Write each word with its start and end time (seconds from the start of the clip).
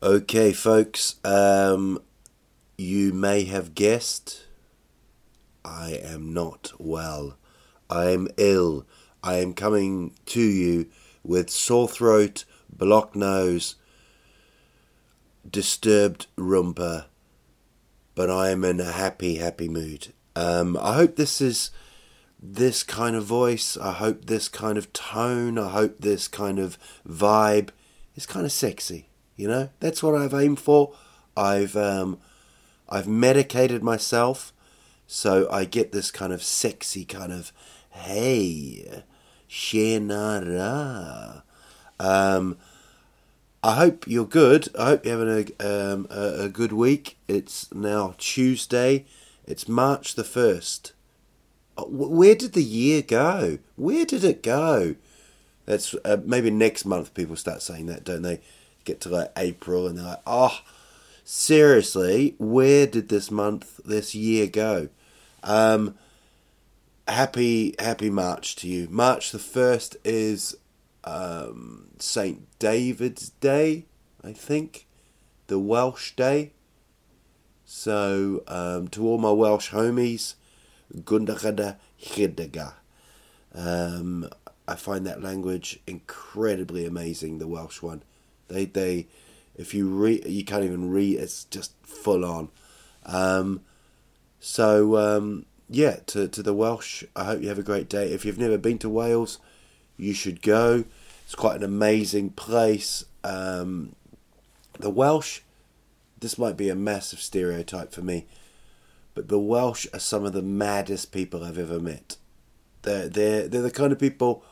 Okay, 0.00 0.52
folks, 0.52 1.16
um, 1.24 2.00
you 2.76 3.12
may 3.12 3.42
have 3.46 3.74
guessed 3.74 4.46
I 5.64 5.98
am 6.00 6.32
not 6.32 6.70
well. 6.78 7.36
I 7.90 8.10
am 8.10 8.28
ill. 8.36 8.86
I 9.24 9.38
am 9.38 9.54
coming 9.54 10.14
to 10.26 10.40
you 10.40 10.86
with 11.24 11.50
sore 11.50 11.88
throat, 11.88 12.44
blocked 12.72 13.16
nose, 13.16 13.74
disturbed 15.50 16.28
rumpa, 16.36 17.06
but 18.14 18.30
I 18.30 18.50
am 18.50 18.64
in 18.64 18.78
a 18.78 18.92
happy, 18.92 19.38
happy 19.38 19.68
mood. 19.68 20.14
Um, 20.36 20.76
I 20.80 20.94
hope 20.94 21.16
this 21.16 21.40
is 21.40 21.72
this 22.40 22.84
kind 22.84 23.16
of 23.16 23.24
voice. 23.24 23.76
I 23.76 23.94
hope 23.94 24.26
this 24.26 24.48
kind 24.48 24.78
of 24.78 24.92
tone. 24.92 25.58
I 25.58 25.70
hope 25.70 25.96
this 25.98 26.28
kind 26.28 26.60
of 26.60 26.78
vibe 27.04 27.70
is 28.14 28.26
kind 28.26 28.46
of 28.46 28.52
sexy. 28.52 29.08
You 29.38 29.46
know, 29.46 29.70
that's 29.78 30.02
what 30.02 30.16
I've 30.16 30.34
aimed 30.34 30.58
for. 30.58 30.92
I've 31.36 31.76
um, 31.76 32.18
I've 32.88 33.06
medicated 33.06 33.84
myself, 33.84 34.52
so 35.06 35.48
I 35.50 35.64
get 35.64 35.92
this 35.92 36.10
kind 36.10 36.32
of 36.32 36.42
sexy 36.42 37.04
kind 37.04 37.32
of 37.32 37.52
hey, 37.90 39.02
shenara. 39.48 41.42
Um, 42.00 42.58
I 43.62 43.74
hope 43.74 44.08
you're 44.08 44.26
good. 44.26 44.68
I 44.76 44.86
hope 44.86 45.06
you're 45.06 45.18
having 45.18 45.54
a, 45.60 45.92
um, 45.92 46.06
a, 46.10 46.44
a 46.44 46.48
good 46.48 46.72
week. 46.72 47.16
It's 47.28 47.72
now 47.72 48.14
Tuesday. 48.18 49.04
It's 49.46 49.68
March 49.68 50.16
the 50.16 50.24
first. 50.24 50.92
Uh, 51.76 51.84
where 51.84 52.34
did 52.34 52.54
the 52.54 52.62
year 52.62 53.02
go? 53.02 53.58
Where 53.76 54.04
did 54.04 54.24
it 54.24 54.42
go? 54.42 54.96
That's 55.64 55.94
uh, 56.04 56.18
maybe 56.24 56.50
next 56.50 56.84
month. 56.84 57.14
People 57.14 57.36
start 57.36 57.62
saying 57.62 57.86
that, 57.86 58.02
don't 58.02 58.22
they? 58.22 58.40
Get 58.88 59.00
to 59.02 59.08
like 59.10 59.32
April 59.36 59.86
and 59.86 59.98
they're 59.98 60.04
like, 60.04 60.22
oh, 60.26 60.60
seriously, 61.24 62.34
where 62.38 62.86
did 62.86 63.08
this 63.08 63.30
month, 63.30 63.80
this 63.84 64.14
year 64.14 64.46
go? 64.46 64.88
Um, 65.42 65.94
happy, 67.06 67.74
happy 67.78 68.10
March 68.10 68.56
to 68.56 68.68
you. 68.68 68.88
March 68.90 69.30
the 69.30 69.38
1st 69.38 69.96
is 70.04 70.56
um, 71.04 71.88
St. 71.98 72.46
David's 72.58 73.28
Day, 73.28 73.86
I 74.24 74.32
think, 74.32 74.86
the 75.46 75.58
Welsh 75.58 76.16
Day. 76.16 76.52
So, 77.64 78.42
um, 78.48 78.88
to 78.88 79.06
all 79.06 79.18
my 79.18 79.30
Welsh 79.30 79.70
homies, 79.70 80.34
Gundagada 80.94 81.76
Hidaga. 82.00 82.72
Um, 83.54 84.28
I 84.66 84.74
find 84.74 85.06
that 85.06 85.22
language 85.22 85.80
incredibly 85.86 86.86
amazing, 86.86 87.38
the 87.38 87.46
Welsh 87.46 87.82
one. 87.82 88.02
They 88.48 88.64
they 88.66 89.06
if 89.56 89.74
you 89.74 89.88
read 89.88 90.26
you 90.26 90.44
can't 90.44 90.64
even 90.64 90.90
read 90.90 91.18
it's 91.18 91.44
just 91.44 91.72
full 91.82 92.24
on. 92.24 92.50
Um, 93.04 93.62
so 94.40 94.96
um, 94.96 95.46
yeah, 95.68 95.96
to 96.06 96.28
to 96.28 96.42
the 96.42 96.54
Welsh, 96.54 97.04
I 97.14 97.24
hope 97.24 97.42
you 97.42 97.48
have 97.48 97.58
a 97.58 97.62
great 97.62 97.88
day. 97.88 98.12
If 98.12 98.24
you've 98.24 98.38
never 98.38 98.58
been 98.58 98.78
to 98.78 98.88
Wales, 98.88 99.38
you 99.96 100.14
should 100.14 100.42
go. 100.42 100.84
It's 101.24 101.34
quite 101.34 101.56
an 101.56 101.64
amazing 101.64 102.30
place. 102.30 103.04
Um, 103.22 103.94
the 104.78 104.90
Welsh, 104.90 105.40
this 106.18 106.38
might 106.38 106.56
be 106.56 106.68
a 106.68 106.74
massive 106.74 107.20
stereotype 107.20 107.92
for 107.92 108.00
me, 108.00 108.26
but 109.14 109.28
the 109.28 109.38
Welsh 109.38 109.86
are 109.92 109.98
some 109.98 110.24
of 110.24 110.32
the 110.32 110.42
maddest 110.42 111.12
people 111.12 111.44
I've 111.44 111.58
ever 111.58 111.80
met. 111.80 112.16
They're 112.82 113.08
they're 113.08 113.48
they're 113.48 113.62
the 113.62 113.70
kind 113.70 113.92
of 113.92 113.98
people. 113.98 114.42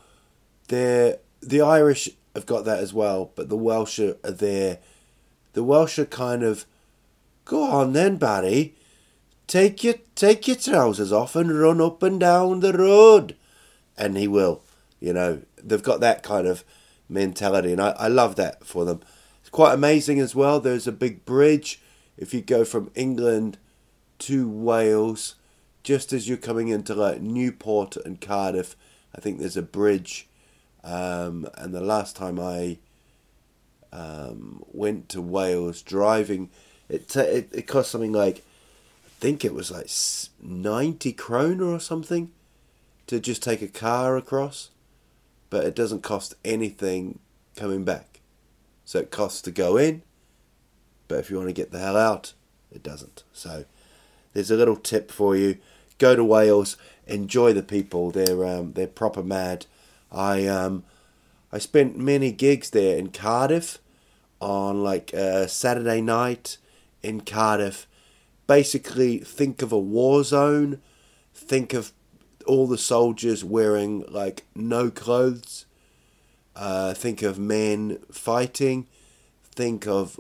They're 0.69 1.19
the 1.41 1.61
Irish 1.61 2.11
have 2.37 2.47
got 2.47 2.65
that 2.65 2.79
as 2.79 2.95
well, 2.95 3.33
but 3.35 3.49
the 3.49 3.57
Welsh 3.57 3.99
are, 3.99 4.15
there. 4.23 4.79
The 5.55 5.65
Welsh 5.65 5.99
are 5.99 6.07
kind 6.07 6.43
of, 6.43 6.67
go 7.45 7.63
on 7.65 7.93
then, 7.93 8.17
Barry, 8.17 8.75
take 9.47 9.83
your 9.83 9.95
take 10.15 10.47
your 10.47 10.57
trousers 10.57 11.13
off 11.13 11.37
and 11.37 11.59
run 11.59 11.81
up 11.81 12.03
and 12.03 12.21
down 12.21 12.61
the 12.61 12.73
road, 12.73 13.37
and 13.97 14.17
he 14.17 14.29
will. 14.29 14.63
You 15.01 15.13
know, 15.13 15.43
they've 15.63 15.83
got 15.83 16.01
that 16.01 16.23
kind 16.23 16.47
of 16.47 16.65
mentality, 17.09 17.73
and 17.73 17.81
I, 17.81 17.91
I 17.91 18.09
love 18.09 18.37
that 18.37 18.65
for 18.65 18.85
them. 18.85 19.01
It's 19.41 19.51
quite 19.51 19.75
amazing 19.75 20.21
as 20.21 20.35
well. 20.35 20.61
There's 20.61 20.87
a 20.87 20.93
big 20.93 21.25
bridge 21.25 21.81
if 22.17 22.35
you 22.35 22.41
go 22.41 22.65
from 22.65 22.91
England 22.95 23.59
to 24.21 24.49
Wales, 24.49 25.37
just 25.83 26.13
as 26.13 26.29
you're 26.29 26.39
coming 26.39 26.69
into 26.69 26.95
like 26.95 27.21
Newport 27.21 27.97
and 27.97 28.21
Cardiff. 28.21 28.77
I 29.15 29.21
think 29.21 29.39
there's 29.39 29.57
a 29.57 29.63
bridge 29.63 30.29
um, 30.85 31.49
and 31.57 31.75
the 31.75 31.81
last 31.81 32.17
time 32.17 32.39
I 32.39 32.79
um, 33.93 34.65
went 34.73 35.09
to 35.11 35.21
Wales 35.21 35.83
driving, 35.83 36.51
it, 36.89 37.09
t- 37.09 37.21
it 37.21 37.49
it 37.53 37.67
cost 37.67 37.91
something 37.91 38.13
like 38.13 38.39
I 38.39 39.09
think 39.21 39.45
it 39.45 39.55
was 39.55 39.71
like 39.71 39.91
ninety 40.41 41.13
kroner 41.13 41.67
or 41.67 41.81
something 41.81 42.31
to 43.07 43.21
just 43.21 43.43
take 43.43 43.63
a 43.63 43.69
car 43.69 44.17
across, 44.17 44.71
but 45.51 45.65
it 45.65 45.75
doesn't 45.75 46.03
cost 46.03 46.35
anything 46.45 47.19
coming 47.55 47.85
back. 47.85 48.21
So 48.85 49.01
it 49.01 49.11
costs 49.11 49.43
to 49.43 49.51
go 49.51 49.77
in, 49.77 50.03
but 51.09 51.19
if 51.19 51.31
you 51.31 51.37
want 51.37 51.49
to 51.49 51.53
get 51.53 51.73
the 51.73 51.79
hell 51.79 51.97
out, 51.97 52.35
it 52.71 52.83
doesn't. 52.83 53.25
So 53.33 53.65
there's 54.33 54.51
a 54.51 54.57
little 54.57 54.77
tip 54.77 55.11
for 55.11 55.35
you: 55.35 55.59
go 55.99 56.15
to 56.15 56.25
Wales, 56.25 56.77
enjoy 57.07 57.53
the 57.53 57.63
people. 57.63 58.11
They're 58.11 58.45
um, 58.45 58.75
they're 58.75 58.87
proper 58.87 59.23
mad. 59.23 59.67
I 60.11 60.47
um 60.47 60.85
I 61.53 61.59
spent 61.59 61.97
many 61.97 62.33
gigs 62.33 62.71
there 62.71 62.99
in 62.99 63.11
Cardiff 63.11 63.79
on 64.41 64.83
like 64.83 65.13
a 65.13 65.49
Saturday 65.49 66.01
night 66.01 66.59
in 67.03 67.21
Cardiff. 67.21 67.87
Basically, 68.47 69.19
think 69.19 69.63
of 69.63 69.73
a 69.73 69.79
war 69.79 70.23
zone. 70.23 70.81
Think 71.35 71.73
of 71.73 71.93
all 72.47 72.67
the 72.67 72.79
soldiers 72.79 73.45
wearing 73.45 74.05
like 74.09 74.45
no 74.55 74.91
clothes. 74.91 75.67
Uh, 76.55 76.95
think 76.95 77.23
of 77.23 77.39
men 77.39 77.99
fighting. 78.11 78.87
Think 79.45 79.87
of 79.87 80.19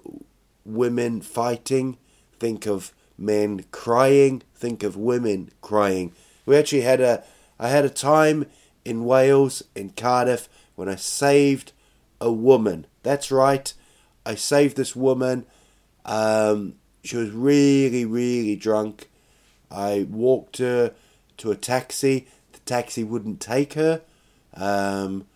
women 0.64 1.20
fighting. 1.20 1.98
Think 2.38 2.66
of 2.66 2.92
men 3.16 3.64
crying. 3.70 4.42
Think 4.54 4.82
of 4.82 4.96
women 4.96 5.50
crying. 5.60 6.12
We 6.44 6.56
actually 6.56 6.82
had 6.82 7.00
a 7.00 7.24
I 7.58 7.68
had 7.68 7.84
a 7.84 7.90
time 7.90 8.46
in 8.86 9.04
Wales, 9.04 9.64
in 9.74 9.90
Cardiff, 9.90 10.48
when 10.76 10.88
I 10.88 10.94
saved 10.94 11.72
a 12.20 12.32
woman. 12.32 12.86
That's 13.02 13.30
right, 13.32 13.72
I 14.24 14.36
saved 14.36 14.76
this 14.76 14.94
woman. 14.94 15.44
Um, 16.04 16.74
she 17.02 17.16
was 17.16 17.30
really, 17.30 18.04
really 18.04 18.56
drunk. 18.56 19.08
I 19.70 20.06
walked 20.08 20.58
her 20.58 20.94
to 21.38 21.50
a 21.50 21.56
taxi. 21.56 22.28
The 22.52 22.60
taxi 22.60 23.02
wouldn't 23.02 23.40
take 23.40 23.74
her. 23.74 24.02
Um, 24.54 25.26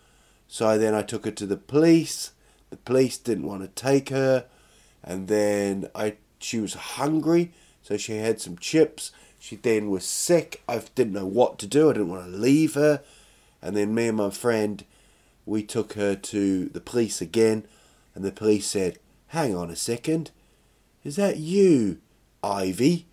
so 0.49 0.79
then 0.79 0.95
I 0.95 1.03
took 1.03 1.25
her 1.25 1.31
to 1.33 1.47
the 1.47 1.57
police. 1.57 2.33
The 2.71 2.77
police 2.77 3.19
didn't 3.19 3.47
want 3.47 3.63
to 3.63 3.69
take 3.69 4.09
her. 4.11 4.47
And 5.03 5.29
then 5.29 5.89
I 5.95 6.17
she 6.39 6.59
was 6.59 6.75
hungry, 6.75 7.53
so 7.83 7.97
she 7.97 8.17
had 8.17 8.41
some 8.41 8.57
chips. 8.57 9.13
She 9.39 9.57
then 9.57 9.91
was 9.91 10.05
sick. 10.05 10.63
I 10.69 10.83
didn't 10.95 11.15
know 11.15 11.27
what 11.27 11.59
to 11.61 11.67
do. 11.67 11.91
I 11.91 11.95
didn't 11.95 12.11
want 12.11 12.25
to 12.25 12.39
leave 12.39 12.75
her. 12.75 13.03
And 13.63 13.77
then 13.77 13.95
me 13.95 14.09
and 14.09 14.17
my 14.17 14.31
friend, 14.31 14.85
we 15.45 15.63
took 15.63 15.95
her 15.95 16.15
to 16.15 16.67
the 16.67 16.81
police 16.81 17.21
again, 17.21 17.67
and 18.15 18.25
the 18.25 18.33
police 18.33 18.67
said, 18.67 18.99
Hang 19.29 19.55
on 19.55 19.71
a 19.71 19.77
second, 19.77 20.31
is 21.05 21.17
that 21.17 21.39
you, 21.39 21.99
Ivy? 22.43 23.07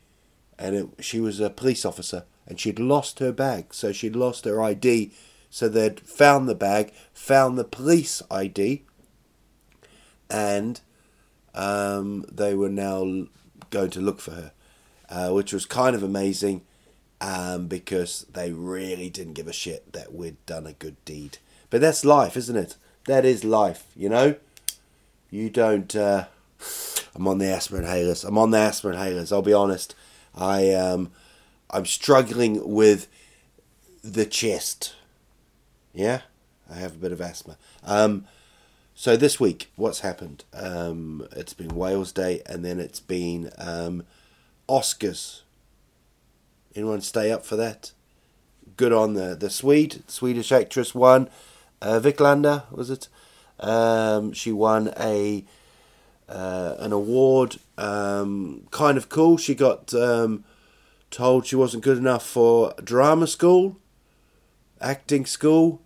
And 0.58 0.76
it, 0.76 0.88
she 1.00 1.20
was 1.20 1.40
a 1.40 1.50
police 1.50 1.86
officer, 1.86 2.26
and 2.48 2.60
she'd 2.60 2.80
lost 2.80 3.20
her 3.20 3.32
bag, 3.32 3.74
so 3.74 3.92
she'd 3.92 4.16
lost 4.16 4.46
her 4.46 4.62
ID. 4.62 5.12
So 5.50 5.70
they'd 5.70 6.00
found 6.00 6.50
the 6.50 6.56
bag, 6.56 6.92
found 7.14 7.58
the 7.58 7.64
police 7.64 8.22
ID, 8.30 8.84
and 10.30 10.82
um, 11.56 12.26
they 12.32 12.54
were 12.54 12.70
now 12.70 13.28
going 13.70 13.90
to 13.92 14.02
look 14.02 14.20
for 14.20 14.32
her, 14.32 14.52
uh, 15.10 15.30
which 15.32 15.54
was 15.54 15.66
kind 15.66 15.96
of 15.96 16.04
amazing 16.04 16.62
um, 17.22 17.68
because 17.68 18.26
they 18.32 18.52
really 18.52 19.10
didn't 19.10 19.34
give 19.34 19.48
a 19.48 19.54
shit 19.54 19.94
that 19.94 20.14
we'd 20.14 20.44
done 20.46 20.68
a 20.68 20.74
good 20.74 21.04
deed. 21.06 21.40
But 21.70 21.82
that's 21.82 22.06
life, 22.06 22.38
isn't 22.38 22.56
it? 22.56 22.76
That 23.06 23.26
is 23.26 23.44
life, 23.44 23.88
you 23.96 24.10
know? 24.10 24.36
You 25.30 25.50
don't. 25.50 25.94
Uh, 25.96 26.26
I'm 27.16 27.28
on 27.28 27.40
the 27.40 27.48
aspirin 27.48 27.84
inhalers. 27.84 28.26
I'm 28.26 28.38
on 28.38 28.52
the 28.52 28.60
aspirin 28.60 28.98
inhalers. 28.98 29.32
I'll 29.32 29.42
be 29.42 29.54
honest. 29.54 29.96
I 30.36 30.74
um, 30.74 31.12
I'm 31.70 31.86
struggling 31.86 32.74
with 32.74 33.08
the 34.04 34.26
chest. 34.26 34.96
Yeah, 35.94 36.22
I 36.70 36.76
have 36.76 36.94
a 36.94 37.00
bit 37.00 37.12
of 37.12 37.20
asthma. 37.20 37.58
Um, 37.84 38.26
so 38.96 39.18
this 39.18 39.40
week, 39.40 39.72
what's 39.76 40.00
happened? 40.00 40.44
Um, 40.54 41.28
it's 41.36 41.54
been 41.54 41.76
Wales 41.76 42.12
Day, 42.12 42.42
and 42.46 42.64
then 42.64 42.80
it's 42.80 43.00
been 43.00 43.52
um, 43.58 44.04
Oscars. 44.70 45.42
Anyone 46.78 47.02
stay 47.02 47.32
up 47.32 47.44
for 47.44 47.56
that? 47.56 47.92
Good 48.76 48.94
on 48.94 49.16
the 49.16 49.36
the 49.36 49.50
Swede, 49.50 50.04
Swedish 50.08 50.52
actress 50.52 50.94
won. 50.94 51.28
Uh, 51.82 52.00
Wiklander 52.00 52.72
was 52.72 52.92
it? 52.92 53.08
Um, 53.60 54.32
she 54.32 54.52
won 54.52 54.94
a 54.96 55.44
uh, 56.30 56.76
an 56.78 56.94
award. 56.94 57.58
Um, 57.80 58.68
kind 58.70 58.96
of 58.96 59.10
cool. 59.10 59.38
She 59.38 59.56
got 59.56 59.92
um, 59.96 60.44
told 61.10 61.48
she 61.48 61.56
wasn't 61.56 61.84
good 61.84 61.98
enough 61.98 62.24
for 62.24 62.76
drama 62.84 63.26
school, 63.26 63.80
acting 64.80 65.26
school, 65.26 65.82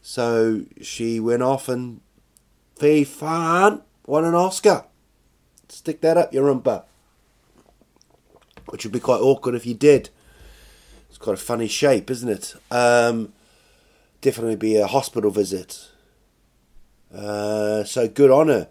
so 0.00 0.62
she 0.80 1.20
went 1.20 1.44
off 1.44 1.68
and 1.68 2.00
fy 2.74 3.04
fan 3.04 3.82
won 4.06 4.24
an 4.24 4.34
Oscar. 4.34 4.86
Stick 5.68 6.00
that 6.00 6.16
up 6.16 6.34
your 6.34 6.52
rumpa. 6.52 6.82
Which 8.70 8.84
would 8.84 8.92
be 8.92 8.98
quite 8.98 9.20
awkward 9.20 9.54
if 9.54 9.64
you 9.64 9.74
did. 9.74 10.10
Quite 11.22 11.34
a 11.34 11.40
funny 11.40 11.68
shape, 11.68 12.10
isn't 12.10 12.28
it? 12.28 12.56
Um, 12.72 13.32
definitely 14.20 14.56
be 14.56 14.74
a 14.74 14.88
hospital 14.88 15.30
visit. 15.30 15.88
Uh, 17.14 17.84
so 17.84 18.08
good 18.08 18.32
on 18.32 18.48
her. 18.48 18.68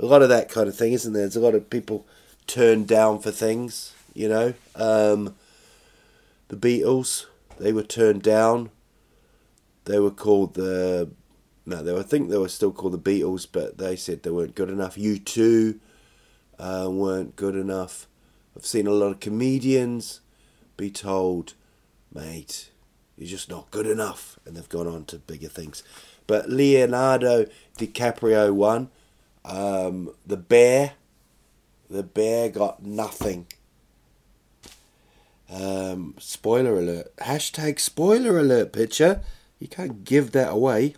A 0.00 0.04
lot 0.04 0.20
of 0.20 0.28
that 0.28 0.48
kind 0.48 0.66
of 0.66 0.76
thing, 0.76 0.94
isn't 0.94 1.12
there? 1.12 1.22
There's 1.22 1.36
a 1.36 1.40
lot 1.40 1.54
of 1.54 1.70
people 1.70 2.04
turned 2.48 2.88
down 2.88 3.20
for 3.20 3.30
things, 3.30 3.94
you 4.14 4.28
know. 4.28 4.54
Um, 4.74 5.36
the 6.48 6.56
Beatles, 6.56 7.26
they 7.60 7.72
were 7.72 7.84
turned 7.84 8.24
down. 8.24 8.70
They 9.84 10.00
were 10.00 10.10
called 10.10 10.54
the 10.54 11.08
no, 11.64 11.84
they 11.84 11.92
were, 11.92 12.00
I 12.00 12.02
think 12.02 12.30
they 12.30 12.38
were 12.38 12.48
still 12.48 12.72
called 12.72 12.94
the 12.94 12.98
Beatles, 12.98 13.46
but 13.50 13.78
they 13.78 13.94
said 13.94 14.24
they 14.24 14.30
weren't 14.30 14.56
good 14.56 14.70
enough. 14.70 14.96
U2 14.96 15.78
uh, 16.58 16.88
weren't 16.90 17.36
good 17.36 17.54
enough. 17.54 18.08
I've 18.56 18.66
seen 18.66 18.88
a 18.88 18.90
lot 18.90 19.12
of 19.12 19.20
comedians 19.20 20.20
be 20.76 20.90
told, 20.90 21.54
mate, 22.14 22.70
you're 23.16 23.28
just 23.28 23.50
not 23.50 23.70
good 23.70 23.86
enough, 23.86 24.38
and 24.44 24.56
they've 24.56 24.68
gone 24.68 24.86
on 24.86 25.04
to 25.06 25.18
bigger 25.18 25.48
things. 25.48 25.82
But 26.26 26.48
Leonardo 26.48 27.46
DiCaprio 27.78 28.52
won. 28.52 28.90
Um, 29.44 30.14
the 30.26 30.36
Bear, 30.36 30.92
the 31.90 32.02
Bear 32.02 32.48
got 32.48 32.84
nothing. 32.84 33.46
Um, 35.50 36.14
spoiler 36.18 36.78
alert. 36.78 37.14
Hashtag 37.18 37.78
spoiler 37.78 38.38
alert 38.38 38.72
picture. 38.72 39.22
You 39.58 39.68
can't 39.68 40.04
give 40.04 40.32
that 40.32 40.50
away. 40.50 40.94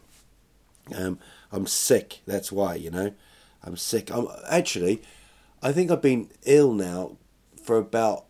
Um, 0.94 1.18
I'm 1.50 1.66
sick. 1.66 2.20
That's 2.26 2.52
why, 2.52 2.74
you 2.76 2.90
know. 2.90 3.12
I'm 3.62 3.76
sick. 3.76 4.10
I'm 4.10 4.28
actually. 4.48 5.02
I 5.62 5.72
think 5.72 5.90
I've 5.90 6.02
been 6.02 6.30
ill 6.44 6.72
now 6.72 7.16
for 7.62 7.78
about 7.78 8.26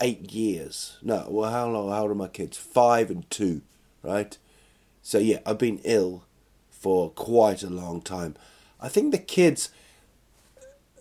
eight 0.00 0.32
years. 0.32 0.98
No, 1.02 1.26
well, 1.28 1.50
how 1.50 1.68
long? 1.68 1.90
How 1.90 2.02
old 2.02 2.10
are 2.10 2.14
my 2.14 2.28
kids? 2.28 2.56
Five 2.56 3.10
and 3.10 3.28
two, 3.30 3.62
right? 4.02 4.36
So 5.02 5.18
yeah, 5.18 5.38
I've 5.44 5.58
been 5.58 5.80
ill 5.84 6.24
for 6.70 7.10
quite 7.10 7.62
a 7.62 7.70
long 7.70 8.00
time. 8.00 8.36
I 8.80 8.88
think 8.88 9.12
the 9.12 9.18
kids. 9.18 9.70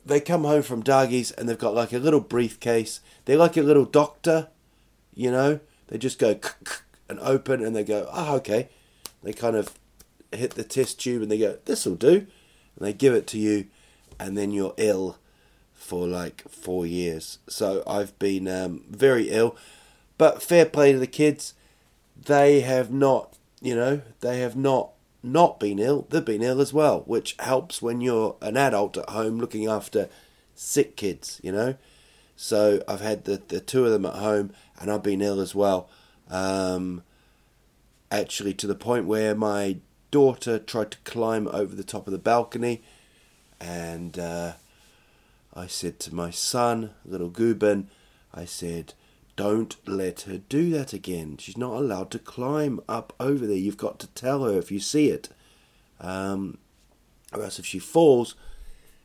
They 0.03 0.19
come 0.19 0.45
home 0.45 0.63
from 0.63 0.81
doggies 0.81 1.29
and 1.29 1.47
they've 1.47 1.57
got 1.57 1.75
like 1.75 1.93
a 1.93 1.99
little 1.99 2.21
briefcase. 2.21 3.01
They're 3.25 3.37
like 3.37 3.55
a 3.55 3.61
little 3.61 3.85
doctor, 3.85 4.47
you 5.13 5.29
know. 5.29 5.59
They 5.89 5.99
just 5.99 6.17
go 6.17 6.39
and 7.07 7.19
open 7.19 7.63
and 7.63 7.75
they 7.75 7.83
go, 7.83 8.09
oh, 8.11 8.37
okay. 8.37 8.69
They 9.21 9.31
kind 9.31 9.55
of 9.55 9.77
hit 10.31 10.55
the 10.55 10.63
test 10.63 10.99
tube 10.99 11.21
and 11.21 11.29
they 11.29 11.37
go, 11.37 11.59
this'll 11.65 11.95
do. 11.95 12.15
And 12.15 12.27
they 12.79 12.93
give 12.93 13.13
it 13.13 13.27
to 13.27 13.37
you 13.37 13.67
and 14.19 14.37
then 14.37 14.51
you're 14.51 14.73
ill 14.77 15.17
for 15.81 16.07
like 16.07 16.47
four 16.49 16.85
years. 16.85 17.39
So 17.49 17.83
I've 17.85 18.17
been 18.19 18.47
um, 18.47 18.83
very 18.89 19.29
ill. 19.29 19.55
But 20.17 20.41
fair 20.41 20.65
play 20.65 20.93
to 20.93 20.99
the 20.99 21.07
kids. 21.07 21.53
They 22.15 22.61
have 22.61 22.91
not, 22.91 23.37
you 23.61 23.75
know, 23.75 24.01
they 24.19 24.39
have 24.39 24.55
not 24.55 24.91
not 25.23 25.59
been 25.59 25.79
ill. 25.79 26.07
They've 26.09 26.23
been 26.23 26.43
ill 26.43 26.61
as 26.61 26.73
well, 26.73 27.01
which 27.01 27.35
helps 27.39 27.81
when 27.81 28.01
you're 28.01 28.35
an 28.41 28.57
adult 28.57 28.97
at 28.97 29.09
home 29.09 29.39
looking 29.39 29.67
after 29.67 30.09
sick 30.55 30.95
kids, 30.95 31.39
you 31.43 31.51
know. 31.51 31.75
So 32.35 32.81
I've 32.87 33.01
had 33.01 33.25
the, 33.25 33.41
the 33.47 33.59
two 33.59 33.85
of 33.85 33.91
them 33.91 34.05
at 34.05 34.15
home 34.15 34.51
and 34.79 34.91
I've 34.91 35.03
been 35.03 35.21
ill 35.21 35.39
as 35.39 35.53
well. 35.53 35.89
Um, 36.29 37.03
actually, 38.09 38.53
to 38.55 38.67
the 38.67 38.75
point 38.75 39.05
where 39.05 39.35
my 39.35 39.77
daughter 40.11 40.57
tried 40.59 40.91
to 40.91 40.97
climb 40.99 41.47
over 41.47 41.75
the 41.75 41.83
top 41.83 42.07
of 42.07 42.13
the 42.13 42.19
balcony, 42.19 42.81
and 43.59 44.17
uh, 44.17 44.53
I 45.53 45.67
said 45.67 45.99
to 46.01 46.15
my 46.15 46.31
son, 46.31 46.91
little 47.05 47.29
Gubin, 47.29 47.89
I 48.33 48.45
said, 48.45 48.93
don't 49.35 49.75
let 49.87 50.21
her 50.21 50.37
do 50.37 50.69
that 50.71 50.93
again. 50.93 51.37
She's 51.37 51.57
not 51.57 51.73
allowed 51.73 52.11
to 52.11 52.19
climb 52.19 52.79
up 52.87 53.13
over 53.19 53.45
there. 53.45 53.57
You've 53.57 53.77
got 53.77 53.99
to 53.99 54.07
tell 54.07 54.43
her 54.43 54.57
if 54.57 54.71
you 54.71 54.79
see 54.79 55.09
it. 55.09 55.29
Um, 55.99 56.57
or 57.33 57.43
else 57.43 57.59
if 57.59 57.65
she 57.65 57.79
falls, 57.79 58.35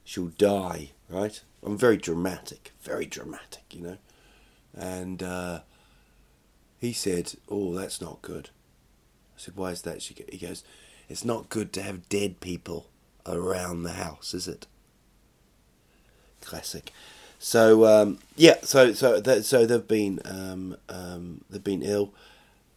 she'll 0.04 0.26
die, 0.26 0.90
right? 1.08 1.40
I'm 1.62 1.78
very 1.78 1.96
dramatic, 1.96 2.72
very 2.80 3.06
dramatic, 3.06 3.64
you 3.72 3.82
know. 3.82 3.98
And 4.74 5.22
uh, 5.22 5.60
he 6.78 6.92
said, 6.92 7.34
"Oh, 7.48 7.74
that's 7.74 8.00
not 8.00 8.22
good." 8.22 8.50
I 9.36 9.38
said, 9.38 9.56
"Why 9.56 9.70
is 9.70 9.82
that?" 9.82 10.02
She, 10.02 10.14
he 10.30 10.38
goes, 10.38 10.64
"It's 11.08 11.24
not 11.24 11.48
good 11.48 11.72
to 11.74 11.82
have 11.82 12.08
dead 12.08 12.40
people 12.40 12.90
around 13.24 13.82
the 13.82 13.92
house, 13.92 14.34
is 14.34 14.46
it?" 14.48 14.66
Classic. 16.40 16.92
So 17.38 17.86
um, 17.86 18.18
yeah, 18.36 18.56
so 18.62 18.92
so 18.92 19.20
so 19.42 19.66
they've 19.66 19.86
been 19.86 20.20
um, 20.24 20.76
um, 20.88 21.42
they've 21.50 21.62
been 21.62 21.82
ill, 21.82 22.12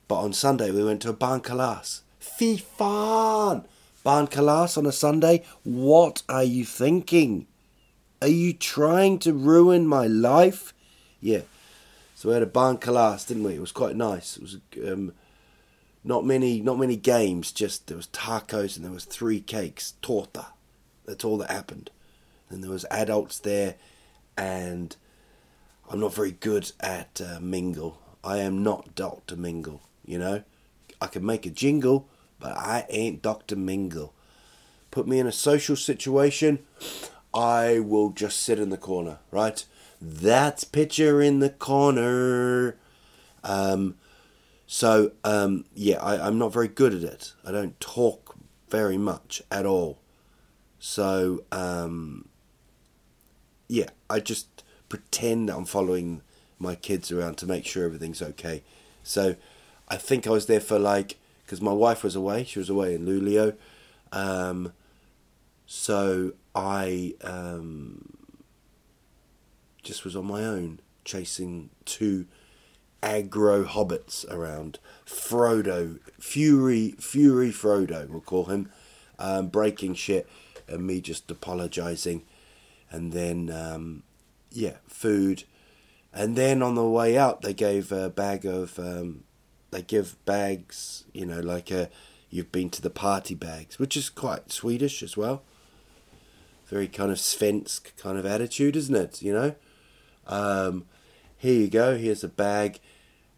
but 0.08 0.20
on 0.20 0.34
Sunday 0.34 0.72
we 0.72 0.84
went 0.84 1.02
to 1.04 1.10
a 1.10 1.14
barn 1.14 1.42
kalas. 1.42 2.02
Fy 2.20 2.58
fan! 2.58 3.66
Barn 4.04 4.28
kalas 4.28 4.78
on 4.78 4.86
a 4.86 4.92
Sunday. 4.92 5.44
What 5.64 6.24
are 6.28 6.44
you 6.44 6.66
thinking? 6.66 7.48
Are 8.22 8.28
you 8.28 8.54
trying 8.54 9.20
to 9.20 9.34
ruin 9.34 9.88
my 9.88 10.08
life? 10.08 10.74
Yeah. 11.22 11.42
So 12.16 12.30
we 12.30 12.34
had 12.34 12.44
a 12.44 12.48
barn 12.48 12.78
kalas, 12.78 13.28
didn't 13.28 13.44
we? 13.44 13.56
It 13.56 13.62
was 13.62 13.72
quite 13.72 13.96
nice. 13.96 14.36
It 14.36 14.42
was 14.42 14.58
um, 14.86 15.14
not 16.04 16.26
many, 16.26 16.62
not 16.62 16.78
many 16.78 16.98
games. 16.98 17.54
Just 17.54 17.88
there 17.88 17.96
was 17.96 18.08
tacos 18.08 18.76
and 18.76 18.84
there 18.84 18.92
was 18.92 19.06
three 19.06 19.40
cakes, 19.40 19.94
torta. 20.02 20.48
That's 21.06 21.24
all 21.24 21.38
that 21.38 21.50
happened. 21.50 21.92
And 22.50 22.64
there 22.64 22.72
was 22.72 22.86
adults 22.90 23.40
there, 23.40 23.76
and 24.38 24.96
I'm 25.90 26.00
not 26.00 26.14
very 26.14 26.32
good 26.32 26.72
at 26.80 27.22
uh, 27.24 27.40
mingle. 27.40 28.02
I 28.24 28.38
am 28.38 28.64
not 28.64 28.96
Doctor 28.96 29.36
Mingle. 29.36 29.82
You 30.06 30.20
know, 30.20 30.44
I 31.02 31.08
can 31.08 31.26
make 31.26 31.46
a 31.46 31.50
jingle, 31.50 32.08
but 32.40 32.58
I 32.58 32.86
ain't 32.90 33.22
Doctor 33.22 33.56
Mingle. 33.56 34.14
Put 34.92 35.08
me 35.08 35.20
in 35.20 35.28
a 35.28 35.32
social 35.32 35.76
situation, 35.76 36.60
I 37.34 37.80
will 37.80 38.10
just 38.10 38.40
sit 38.40 38.60
in 38.60 38.70
the 38.70 38.78
corner, 38.78 39.20
right? 39.32 39.64
That's 40.02 40.64
picture 40.64 41.22
in 41.22 41.40
the 41.40 41.50
corner. 41.50 42.76
Um, 43.44 43.96
so 44.66 45.12
um, 45.24 45.66
yeah, 45.74 45.98
I, 46.02 46.26
I'm 46.26 46.38
not 46.38 46.54
very 46.54 46.68
good 46.68 46.94
at 46.94 47.04
it. 47.04 47.34
I 47.46 47.52
don't 47.52 47.80
talk 47.80 48.36
very 48.70 48.98
much 48.98 49.42
at 49.52 49.66
all. 49.66 50.00
So 50.80 51.44
um, 51.52 52.29
yeah, 53.70 53.90
I 54.10 54.20
just 54.20 54.64
pretend 54.90 55.50
I'm 55.50 55.66
following 55.66 56.22
my 56.58 56.76
kids 56.76 57.12
around 57.12 57.38
to 57.38 57.46
make 57.46 57.66
sure 57.66 57.86
everything's 57.86 58.22
okay. 58.22 58.64
So 59.04 59.36
I 59.88 59.96
think 59.96 60.28
I 60.28 60.32
was 60.32 60.48
there 60.48 60.60
for 60.60 60.78
like 60.78 61.18
because 61.46 61.62
my 61.62 61.72
wife 61.72 62.04
was 62.04 62.16
away. 62.16 62.44
She 62.44 62.60
was 62.60 62.70
away 62.70 62.96
in 62.96 63.06
Luleå. 63.06 63.56
Um, 64.12 64.74
so 65.66 66.34
I 66.54 67.14
um, 67.24 68.18
just 69.84 70.04
was 70.04 70.16
on 70.16 70.26
my 70.26 70.44
own 70.44 70.80
chasing 71.06 71.70
two 71.86 72.26
aggro 73.02 73.66
hobbits 73.66 74.30
around. 74.32 74.80
Frodo, 75.06 76.00
Fury, 76.20 76.96
Fury 77.00 77.52
Frodo, 77.52 78.10
we'll 78.10 78.22
call 78.22 78.46
him, 78.46 78.70
um, 79.18 79.48
breaking 79.48 79.94
shit, 79.96 80.28
and 80.68 80.86
me 80.86 81.02
just 81.02 81.30
apologising. 81.32 82.24
And 82.92 83.14
then, 83.14 83.50
um, 83.52 84.04
yeah, 84.52 84.78
food. 84.88 85.44
And 86.14 86.36
then 86.36 86.64
on 86.64 86.76
the 86.76 86.84
way 86.84 87.18
out, 87.18 87.42
they 87.42 87.54
gave 87.54 87.92
a 87.92 88.10
bag 88.10 88.46
of, 88.46 88.80
um, 88.80 89.24
they 89.72 89.82
give 89.84 90.24
bags, 90.26 91.04
you 91.14 91.26
know, 91.26 91.40
like 91.40 91.70
a, 91.70 91.90
you've 92.32 92.52
been 92.52 92.70
to 92.72 92.82
the 92.82 92.90
party 92.90 93.36
bags, 93.36 93.78
which 93.78 93.96
is 93.96 94.10
quite 94.10 94.52
Swedish 94.52 95.04
as 95.04 95.16
well. 95.16 95.44
very 96.70 96.88
kind 96.88 97.12
of 97.12 97.18
svensk 97.18 97.96
kind 97.98 98.18
of 98.18 98.26
attitude, 98.26 98.76
isn't 98.76 98.96
it? 98.96 99.22
You 99.22 99.34
know. 99.34 99.56
Um, 100.28 100.86
here 101.38 101.60
you 101.62 101.68
go. 101.68 101.98
Here's 101.98 102.24
a 102.24 102.30
bag, 102.30 102.80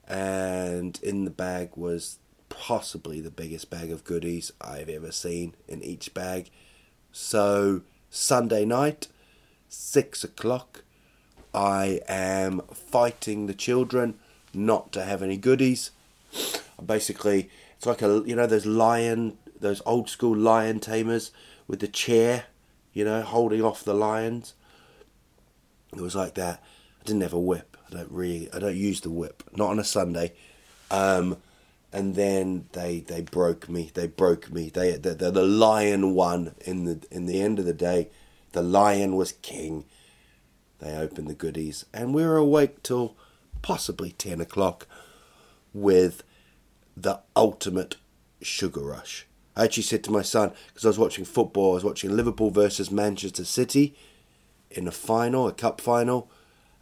and 0.08 1.00
in 1.02 1.24
the 1.24 1.32
bag 1.32 1.72
was 1.76 2.20
possibly 2.50 3.22
the 3.22 3.32
biggest 3.32 3.70
bag 3.70 3.92
of 3.92 4.04
goodies 4.04 4.52
I've 4.60 4.90
ever 4.90 5.12
seen 5.12 5.56
in 5.68 5.82
each 5.82 6.14
bag. 6.14 6.50
So 7.14 7.82
Sunday 8.10 8.66
night, 8.66 9.08
six 9.72 10.24
o'clock, 10.24 10.84
I 11.54 12.02
am 12.08 12.62
fighting 12.74 13.48
the 13.48 13.54
children 13.54 14.20
not 14.54 14.92
to 14.92 15.04
have 15.04 15.24
any 15.24 15.38
goodies. 15.38 15.92
Basically, 16.86 17.50
it's 17.78 17.86
like 17.86 18.02
a 18.02 18.24
you 18.26 18.36
know 18.36 18.48
those 18.48 18.66
lion, 18.66 19.38
those 19.60 19.82
old 19.86 20.10
school 20.10 20.38
lion 20.38 20.80
tamers 20.80 21.32
with 21.68 21.80
the 21.80 21.88
chair, 21.88 22.46
you 22.94 23.06
know, 23.06 23.22
holding 23.22 23.64
off 23.64 23.84
the 23.84 23.94
lions. 23.94 24.54
It 25.94 26.02
was 26.02 26.16
like 26.16 26.36
that. 26.36 26.62
I 27.00 27.04
didn't 27.04 27.22
have 27.22 27.34
a 27.34 27.40
whip. 27.40 27.78
I 27.90 27.96
don't 27.96 28.12
really. 28.12 28.50
I 28.54 28.60
don't 28.60 28.76
use 28.76 29.02
the 29.02 29.10
whip. 29.10 29.44
Not 29.56 29.70
on 29.70 29.80
a 29.80 29.84
Sunday. 29.84 30.34
Um, 30.90 31.38
and 31.94 32.16
then 32.16 32.68
they 32.74 33.00
they 33.00 33.22
broke 33.22 33.70
me. 33.70 33.92
They 33.94 34.08
broke 34.08 34.52
me. 34.52 34.70
They 34.70 34.98
the, 34.98 35.14
the, 35.14 35.32
the 35.32 35.46
lion 35.46 36.14
won 36.14 36.56
in 36.62 36.86
the 36.86 37.06
in 37.10 37.26
the 37.26 37.42
end 37.42 37.60
of 37.60 37.66
the 37.66 37.74
day. 37.74 38.10
The 38.52 38.62
lion 38.62 39.16
was 39.16 39.34
king. 39.34 39.86
They 40.80 40.96
opened 40.96 41.28
the 41.28 41.36
goodies, 41.36 41.86
and 41.94 42.14
we 42.14 42.24
were 42.24 42.38
awake 42.38 42.84
till 42.84 43.16
possibly 43.62 44.12
ten 44.12 44.42
o'clock 44.42 44.88
with 45.74 46.24
the 46.98 47.20
ultimate 47.36 47.98
sugar 48.42 48.82
rush. 48.82 49.28
I 49.56 49.66
actually 49.66 49.84
said 49.84 50.04
to 50.06 50.12
my 50.12 50.22
son 50.22 50.52
because 50.68 50.86
I 50.86 50.90
was 50.90 51.00
watching 51.00 51.26
football. 51.26 51.72
I 51.72 51.76
was 51.76 51.84
watching 51.84 52.16
Liverpool 52.16 52.50
versus 52.50 52.90
Manchester 52.90 53.46
City 53.46 53.96
in 54.70 54.88
a 54.88 54.92
final, 54.92 55.48
a 55.48 55.54
cup 55.54 55.82
final. 55.82 56.30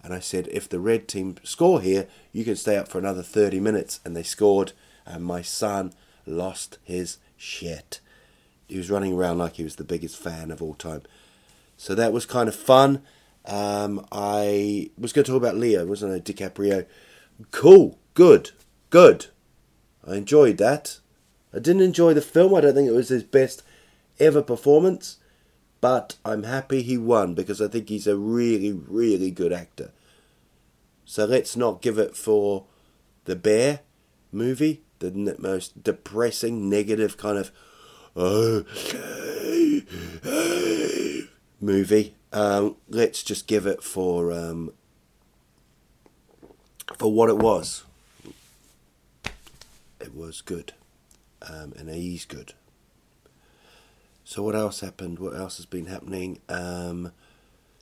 And 0.04 0.14
I 0.14 0.20
said, 0.20 0.48
if 0.52 0.70
the 0.70 0.80
red 0.80 1.08
team 1.08 1.36
score 1.44 1.82
here, 1.82 2.08
you 2.32 2.46
can 2.46 2.56
stay 2.56 2.78
up 2.78 2.88
for 2.88 3.00
another 3.00 3.24
30 3.24 3.60
minutes. 3.60 4.00
And 4.06 4.16
they 4.16 4.24
scored 4.24 4.74
and 5.06 5.26
my 5.26 5.42
son 5.42 5.94
lost 6.26 6.78
his 6.84 7.18
shit. 7.36 8.00
He 8.68 8.78
was 8.78 8.92
running 8.92 9.14
around 9.14 9.40
like 9.40 9.56
he 9.56 9.64
was 9.64 9.76
the 9.76 9.84
biggest 9.84 10.18
fan 10.18 10.52
of 10.52 10.62
all 10.62 10.76
time. 10.76 11.02
So 11.80 11.96
that 11.96 12.12
was 12.12 12.26
kind 12.26 12.50
of 12.50 12.56
fun. 12.56 13.04
Um, 13.46 14.06
I 14.12 14.92
was 14.98 15.14
going 15.14 15.24
to 15.24 15.32
talk 15.32 15.42
about 15.42 15.56
Leo, 15.56 15.86
wasn't 15.86 16.14
I? 16.14 16.20
DiCaprio. 16.20 16.86
Cool, 17.52 17.98
good, 18.16 18.52
good. 18.90 19.28
I 20.06 20.16
enjoyed 20.16 20.58
that. 20.58 21.00
I 21.54 21.60
didn't 21.60 21.84
enjoy 21.84 22.14
the 22.14 22.22
film. 22.22 22.54
I 22.54 22.60
don't 22.60 22.76
think 22.76 22.90
it 22.90 22.94
was 22.94 23.08
his 23.08 23.24
best 23.24 23.64
ever 24.20 24.42
performance, 24.42 25.20
but 25.80 26.18
I'm 26.26 26.44
happy 26.44 26.82
he 26.82 26.98
won 26.98 27.34
because 27.34 27.62
I 27.62 27.70
think 27.70 27.88
he's 27.88 28.08
a 28.08 28.18
really, 28.18 28.74
really 28.74 29.32
good 29.32 29.54
actor. 29.54 29.94
So 31.06 31.24
let's 31.24 31.56
not 31.56 31.82
give 31.82 31.98
it 31.98 32.14
for 32.14 32.66
the 33.24 33.38
bear 33.38 33.80
movie 34.34 34.82
the 35.00 35.38
most 35.40 35.82
depressing, 35.82 36.70
negative 36.70 37.16
kind 37.16 37.38
of 37.38 37.54
oh, 38.18 38.66
movie. 41.60 42.16
Um, 42.32 42.76
let's 42.88 43.24
just 43.24 43.48
give 43.48 43.66
it 43.66 43.84
for 43.84 44.32
um, 44.32 44.72
for 46.98 47.12
what 47.12 47.30
it 47.30 47.38
was. 47.38 47.84
It 50.00 50.16
was 50.16 50.42
good, 50.42 50.74
um, 51.42 51.74
and 51.78 51.90
he's 51.90 52.26
good. 52.26 52.54
So 54.24 54.44
what 54.44 54.56
else 54.56 54.82
happened? 54.82 55.20
What 55.20 55.36
else 55.36 55.58
has 55.58 55.66
been 55.66 55.88
happening? 55.88 56.40
Um, 56.48 57.12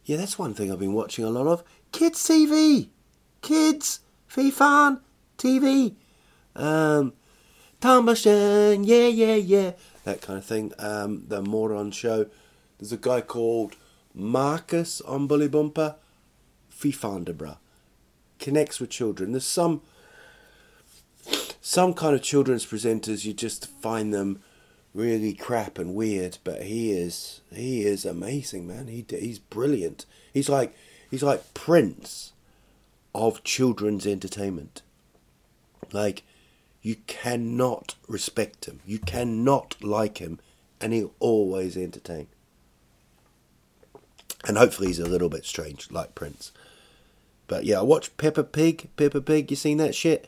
yeah, 0.06 0.16
that's 0.16 0.40
one 0.40 0.54
thing 0.54 0.72
I've 0.72 0.80
been 0.80 0.94
watching 0.94 1.26
a 1.26 1.30
lot 1.30 1.46
of. 1.48 1.64
Kids 1.92 2.26
TV, 2.26 2.88
kids, 3.42 4.00
FIFA 4.32 5.02
TV. 5.38 5.94
Um, 6.56 7.14
Thomason, 7.82 8.84
yeah, 8.86 9.08
yeah, 9.08 9.36
yeah, 9.36 9.72
that 10.06 10.22
kind 10.22 10.40
of 10.40 10.46
thing. 10.46 10.74
Um, 10.80 11.26
the 11.28 11.42
Moron 11.42 11.92
Show. 11.92 12.28
There's 12.78 12.92
a 12.92 12.98
guy 12.98 13.22
called 13.22 13.76
Marcus 14.14 15.02
on 15.02 15.28
Bolibompa. 15.28 15.96
Fifandabra. 16.72 17.58
Connects 18.40 18.80
with 18.80 18.90
children. 18.92 19.32
There's 19.32 19.46
some 19.46 19.82
some 21.60 21.94
kind 21.94 22.16
of 22.16 22.22
children's 22.22 22.66
presenters 22.66 23.26
you 23.26 23.34
just 23.34 23.68
find 23.68 24.14
them 24.14 24.42
really 24.94 25.34
crap 25.34 25.78
and 25.78 25.94
weird, 25.94 26.38
but 26.44 26.64
he 26.64 26.92
is 26.92 27.42
he 27.52 27.84
is 27.84 28.06
amazing, 28.06 28.68
man. 28.68 28.88
He 28.88 29.06
he's 29.10 29.40
brilliant. 29.40 30.06
He's 30.34 30.50
like 30.50 30.76
he's 31.10 31.24
like 31.24 31.54
Prince 31.54 32.34
of 33.14 33.44
children's 33.44 34.06
entertainment. 34.06 34.82
Like 35.92 36.24
you 36.82 36.98
cannot 37.08 37.96
respect 38.08 38.66
him. 38.66 38.80
You 38.86 39.00
cannot 39.00 39.76
like 39.84 40.20
him, 40.20 40.40
and 40.80 40.94
he'll 40.94 41.14
always 41.20 41.76
entertain. 41.76 42.28
And 44.46 44.58
hopefully 44.58 44.88
he's 44.88 45.00
a 45.00 45.06
little 45.06 45.30
bit 45.30 45.46
strange, 45.46 45.92
like 45.92 46.16
Prince. 46.16 46.52
But 47.48 47.66
yeah, 47.66 47.80
I 47.80 47.84
watched 47.84 48.18
Peppa 48.18 48.44
Pig. 48.44 48.90
Peppa 48.96 49.22
Pig, 49.22 49.50
you 49.50 49.58
seen 49.58 49.78
that 49.78 49.96
shit? 49.96 50.28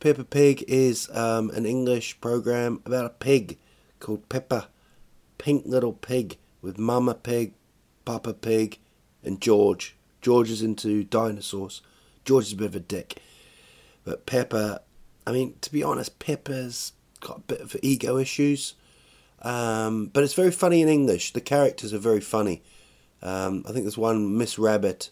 Peppa 0.00 0.24
Pig 0.24 0.64
is 0.68 1.10
um, 1.10 1.50
an 1.50 1.66
English 1.66 2.20
program 2.20 2.80
about 2.84 3.04
a 3.04 3.10
pig 3.10 3.58
called 4.00 4.28
Peppa. 4.28 4.68
Pink 5.36 5.64
little 5.66 5.92
pig 5.92 6.36
with 6.62 6.78
Mama 6.78 7.14
Pig, 7.14 7.52
Papa 8.04 8.32
Pig, 8.32 8.78
and 9.22 9.40
George. 9.40 9.96
George 10.20 10.50
is 10.50 10.62
into 10.62 11.04
dinosaurs. 11.04 11.82
George 12.24 12.46
is 12.46 12.52
a 12.52 12.56
bit 12.56 12.66
of 12.66 12.76
a 12.76 12.80
dick. 12.80 13.20
But 14.04 14.26
Peppa 14.26 14.82
I 15.28 15.30
mean, 15.30 15.56
to 15.60 15.70
be 15.70 15.82
honest, 15.82 16.18
Peppa's 16.20 16.92
got 17.20 17.36
a 17.36 17.40
bit 17.40 17.60
of 17.60 17.76
ego 17.82 18.16
issues. 18.16 18.72
Um, 19.42 20.06
but 20.06 20.24
it's 20.24 20.32
very 20.32 20.50
funny 20.50 20.80
in 20.80 20.88
English. 20.88 21.34
The 21.34 21.42
characters 21.42 21.92
are 21.92 21.98
very 21.98 22.22
funny. 22.22 22.62
Um, 23.22 23.64
I 23.68 23.72
think 23.72 23.84
there's 23.84 23.98
one 23.98 24.38
Miss 24.38 24.58
Rabbit. 24.58 25.10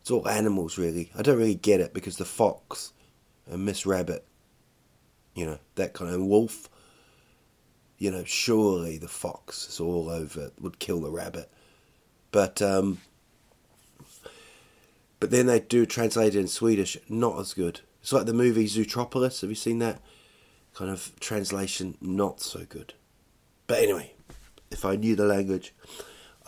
It's 0.00 0.10
all 0.10 0.28
animals, 0.28 0.78
really. 0.78 1.10
I 1.16 1.22
don't 1.22 1.38
really 1.38 1.54
get 1.54 1.80
it 1.80 1.92
because 1.92 2.16
the 2.16 2.24
fox 2.24 2.92
and 3.50 3.64
Miss 3.64 3.86
Rabbit, 3.86 4.24
you 5.34 5.44
know, 5.46 5.58
that 5.74 5.92
kind 5.92 6.14
of 6.14 6.22
wolf. 6.22 6.68
You 7.98 8.12
know, 8.12 8.24
surely 8.24 8.96
the 8.96 9.08
fox 9.08 9.68
is 9.68 9.80
all 9.80 10.08
over 10.08 10.52
would 10.60 10.78
kill 10.78 11.00
the 11.00 11.10
rabbit, 11.10 11.50
but 12.30 12.62
um, 12.62 12.98
but 15.18 15.30
then 15.30 15.46
they 15.46 15.60
do 15.60 15.84
translate 15.84 16.34
it 16.36 16.38
in 16.38 16.46
Swedish, 16.46 16.96
not 17.08 17.38
as 17.40 17.54
good. 17.54 17.80
It's 18.00 18.12
like 18.12 18.26
the 18.26 18.32
movie 18.32 18.66
Zootropolis. 18.66 19.40
Have 19.40 19.50
you 19.50 19.56
seen 19.56 19.80
that? 19.80 20.00
Kind 20.74 20.90
of 20.90 21.12
translation, 21.18 21.96
not 22.00 22.40
so 22.40 22.64
good. 22.68 22.94
But 23.66 23.80
anyway, 23.80 24.12
if 24.70 24.84
I 24.84 24.94
knew 24.94 25.16
the 25.16 25.24
language, 25.24 25.74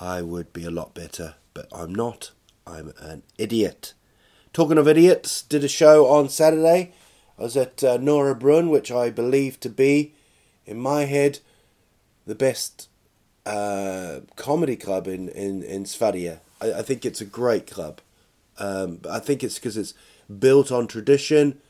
I 0.01 0.23
would 0.23 0.53
be 0.53 0.65
a 0.65 0.71
lot 0.71 0.95
better. 0.95 1.35
But 1.55 1.69
I'm 1.73 1.95
not. 1.95 2.31
I'm 2.67 2.93
an 2.99 3.23
idiot. 3.39 3.95
Talking 4.53 4.79
of 4.79 4.89
idiots, 4.89 5.43
did 5.43 5.63
a 5.63 5.69
show 5.69 6.07
on 6.07 6.29
Saturday. 6.29 6.93
I 7.39 7.43
was 7.43 7.57
at 7.57 7.85
uh, 7.85 7.99
Norra 7.99 8.39
Brunn, 8.39 8.71
which 8.71 8.91
I 8.91 9.11
believe 9.11 9.61
to 9.61 9.69
be, 9.69 10.15
in 10.67 10.79
my 10.79 11.05
head, 11.05 11.41
the 12.27 12.35
best 12.35 12.89
uh, 13.47 14.21
comedy 14.37 14.77
club 14.77 15.07
in, 15.07 15.29
in, 15.31 15.63
in 15.63 15.85
Sverige. 15.85 16.39
I, 16.61 16.73
I 16.73 16.83
think 16.83 17.05
it's 17.05 17.21
a 17.21 17.27
great 17.27 17.67
club. 17.67 18.01
Um, 18.59 19.01
I 19.09 19.19
think 19.21 19.43
it's 19.43 19.55
because 19.55 19.77
it's 19.77 19.95
built 20.39 20.71
on 20.71 20.87
tradition. 20.87 21.61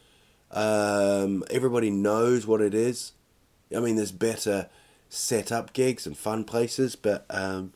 Um, 0.50 1.44
everybody 1.50 1.90
knows 1.90 2.46
what 2.46 2.60
it 2.60 2.74
is. 2.74 3.12
I 3.74 3.78
mean, 3.80 3.96
there's 3.96 4.12
better 4.12 4.68
set 5.08 5.52
up 5.52 5.72
gigs 5.72 6.06
and 6.06 6.16
fun 6.16 6.44
places, 6.44 6.96
but 6.96 7.24
um, 7.30 7.72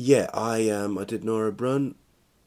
yeah, 0.00 0.30
I 0.32 0.68
um, 0.70 0.98
I 0.98 1.04
did 1.04 1.22
Norra 1.22 1.54
Brunn, 1.54 1.94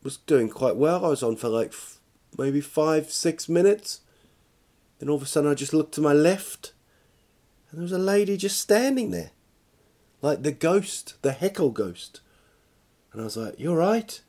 was 0.02 0.18
doing 0.18 0.50
quite 0.50 0.76
well. 0.76 1.06
I 1.06 1.10
was 1.10 1.24
on 1.24 1.36
for 1.36 1.50
like 1.50 1.70
f- 1.70 2.00
maybe 2.38 2.62
five, 2.62 3.12
six 3.12 3.48
minutes. 3.48 4.02
Then 5.00 5.10
all 5.10 5.18
of 5.18 5.22
a 5.22 5.26
sudden, 5.26 5.52
I 5.52 5.54
just 5.54 5.74
looked 5.74 5.94
to 5.96 6.02
my 6.02 6.14
left, 6.14 6.74
and 7.70 7.78
there 7.78 7.84
was 7.84 7.92
a 7.92 8.00
lady 8.00 8.38
just 8.38 8.60
standing 8.60 9.12
there, 9.12 9.32
like 10.22 10.42
the 10.42 10.52
ghost, 10.52 11.16
the 11.22 11.32
heckle 11.34 11.70
ghost. 11.70 12.22
And 13.12 13.22
I 13.22 13.26
was 13.26 13.38
like, 13.38 13.60
"You're 13.60 13.78
right." 13.78 14.20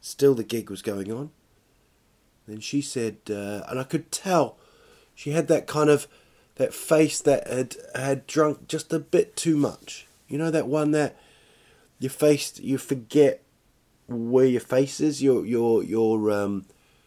Still, 0.00 0.34
the 0.34 0.44
gig 0.44 0.70
was 0.70 0.80
going 0.80 1.12
on. 1.12 1.30
Then 2.46 2.60
she 2.60 2.80
said, 2.80 3.18
uh, 3.28 3.62
and 3.68 3.78
I 3.78 3.84
could 3.84 4.10
tell 4.10 4.56
she 5.14 5.32
had 5.32 5.46
that 5.48 5.66
kind 5.66 5.90
of 5.90 6.08
that 6.54 6.72
face 6.72 7.20
that 7.20 7.46
had 7.46 7.76
had 7.94 8.26
drunk 8.26 8.68
just 8.68 8.92
a 8.92 8.98
bit 8.98 9.36
too 9.36 9.56
much. 9.56 10.06
You 10.28 10.38
know 10.38 10.50
that 10.50 10.66
one 10.66 10.92
that 10.92 11.16
your 12.00 12.10
face 12.10 12.58
you 12.58 12.78
forget 12.78 13.42
where 14.08 14.46
your 14.46 14.60
face 14.60 15.00
is. 15.00 15.22
Your 15.22 15.46
your 15.46 15.84
your 15.84 16.32
um, 16.32 16.64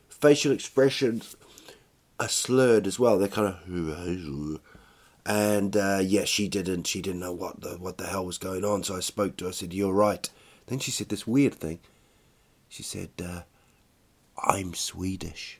facial 0.08 0.54
expressions 0.54 1.36
are 2.20 2.30
slurred 2.30 2.88
as 2.88 2.98
well. 2.98 3.20
They're 3.20 3.28
kind 3.28 3.48
of 3.48 4.62
And 5.26 5.76
uh, 5.76 6.00
yeah, 6.02 6.26
she 6.26 6.48
didn't. 6.48 6.88
She 6.88 7.02
didn't 7.02 7.20
know 7.22 7.34
what 7.34 7.62
the 7.62 7.72
what 7.72 7.98
the 7.98 8.08
hell 8.08 8.26
was 8.26 8.38
going 8.38 8.64
on. 8.64 8.84
So 8.84 8.96
I 8.96 9.02
spoke 9.02 9.36
to 9.38 9.46
her. 9.46 9.50
I 9.50 9.54
said, 9.54 9.74
"You're 9.74 9.94
right." 9.94 10.30
Then 10.68 10.80
she 10.80 10.92
said 10.92 11.10
this 11.10 11.28
weird 11.28 11.56
thing. 11.56 11.80
She 12.70 12.84
said, 12.84 13.10
uh, 13.24 13.42
"I'm 14.38 14.74
Swedish." 14.74 15.60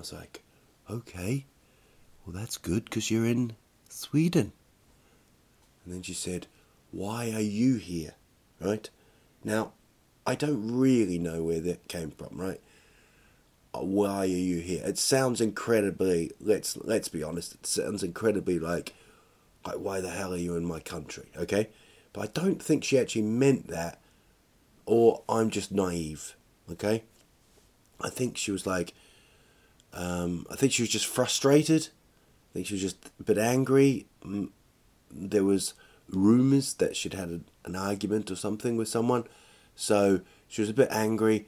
was 0.00 0.12
like, 0.12 0.42
okay, 0.90 1.46
well, 2.24 2.34
that's 2.34 2.58
good 2.58 2.84
because 2.84 3.10
you're 3.10 3.26
in 3.26 3.54
Sweden. 3.88 4.52
And 5.84 5.94
then 5.94 6.02
she 6.02 6.14
said, 6.14 6.46
why 6.90 7.32
are 7.32 7.40
you 7.40 7.76
here? 7.76 8.14
Right? 8.60 8.90
Now, 9.44 9.72
I 10.26 10.34
don't 10.34 10.78
really 10.78 11.18
know 11.18 11.42
where 11.42 11.60
that 11.60 11.88
came 11.88 12.10
from, 12.10 12.38
right? 12.38 12.60
Uh, 13.74 13.80
Why 13.80 14.18
are 14.22 14.26
you 14.26 14.60
here? 14.60 14.82
It 14.84 14.98
sounds 14.98 15.40
incredibly. 15.40 16.32
Let's 16.40 16.76
let's 16.76 17.08
be 17.08 17.22
honest. 17.22 17.54
It 17.54 17.66
sounds 17.66 18.02
incredibly 18.02 18.58
like, 18.58 18.94
like 19.66 19.76
why 19.76 20.00
the 20.00 20.10
hell 20.10 20.34
are 20.34 20.38
you 20.38 20.56
in 20.56 20.64
my 20.64 20.80
country? 20.80 21.30
Okay, 21.36 21.68
but 22.12 22.22
I 22.22 22.26
don't 22.26 22.62
think 22.62 22.84
she 22.84 22.98
actually 22.98 23.22
meant 23.22 23.68
that, 23.68 24.00
or 24.86 25.22
I'm 25.28 25.50
just 25.50 25.72
naive. 25.72 26.34
Okay, 26.70 27.04
I 28.00 28.10
think 28.10 28.36
she 28.36 28.50
was 28.50 28.66
like, 28.66 28.92
um, 29.92 30.46
I 30.50 30.56
think 30.56 30.72
she 30.72 30.82
was 30.82 30.90
just 30.90 31.06
frustrated. 31.06 31.88
I 32.50 32.54
think 32.54 32.66
she 32.66 32.74
was 32.74 32.82
just 32.82 33.10
a 33.18 33.22
bit 33.22 33.38
angry. 33.38 34.06
There 35.10 35.44
was 35.44 35.74
rumours 36.08 36.74
that 36.74 36.96
she'd 36.96 37.14
had 37.14 37.30
a, 37.30 37.40
an 37.68 37.76
argument 37.76 38.30
or 38.30 38.36
something 38.36 38.76
with 38.76 38.88
someone, 38.88 39.24
so 39.74 40.20
she 40.48 40.62
was 40.62 40.70
a 40.70 40.74
bit 40.74 40.88
angry. 40.90 41.46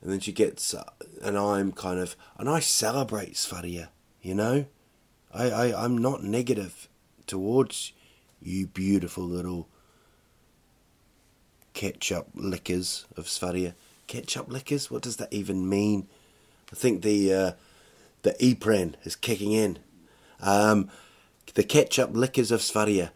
And 0.00 0.10
then 0.10 0.20
she 0.20 0.32
gets, 0.32 0.74
uh, 0.74 0.82
and 1.22 1.38
I'm 1.38 1.70
kind 1.70 2.00
of, 2.00 2.16
and 2.36 2.48
I 2.48 2.58
celebrate 2.58 3.36
Sverige, 3.36 3.86
you 4.20 4.34
know, 4.34 4.66
I, 5.32 5.50
I 5.50 5.84
I'm 5.84 5.96
not 5.96 6.24
negative 6.24 6.88
towards 7.26 7.92
you 8.40 8.66
beautiful 8.66 9.24
little 9.24 9.68
ketchup 11.72 12.28
lickers 12.34 13.06
of 13.16 13.28
Sverige. 13.28 13.72
Ketchup 14.06 14.50
lickers? 14.50 14.90
What 14.90 15.02
does 15.02 15.16
that 15.16 15.32
even 15.32 15.68
mean? 15.68 16.08
I 16.70 16.74
think 16.74 17.02
the 17.02 17.32
uh, 17.32 17.52
the 18.22 18.32
Ipren 18.40 18.94
is 19.04 19.16
kicking 19.16 19.52
in. 19.52 19.78
Um, 20.40 20.88
the 21.54 21.64
ketchup 21.64 22.10
lickers 22.14 22.50
of 22.50 22.62
Sverige. 22.62 23.08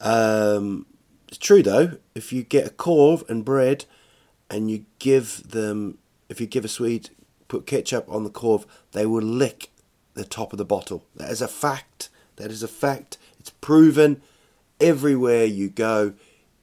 Um, 0.00 0.86
it's 1.28 1.38
true 1.38 1.62
though. 1.62 1.98
If 2.14 2.32
you 2.32 2.42
get 2.42 2.66
a 2.66 2.70
korv 2.70 3.28
and 3.28 3.44
bread, 3.44 3.84
and 4.50 4.70
you 4.70 4.84
give 4.98 5.50
them, 5.50 5.98
if 6.28 6.40
you 6.40 6.46
give 6.46 6.64
a 6.64 6.68
Swede, 6.68 7.10
put 7.48 7.66
ketchup 7.66 8.06
on 8.08 8.24
the 8.24 8.30
korv, 8.30 8.64
they 8.92 9.06
will 9.06 9.22
lick 9.22 9.70
the 10.14 10.24
top 10.24 10.52
of 10.52 10.58
the 10.58 10.64
bottle. 10.64 11.04
That 11.16 11.30
is 11.30 11.42
a 11.42 11.48
fact. 11.48 12.08
That 12.36 12.50
is 12.50 12.62
a 12.62 12.68
fact. 12.68 13.18
It's 13.38 13.50
proven 13.50 14.22
everywhere 14.80 15.44
you 15.44 15.68
go. 15.68 16.14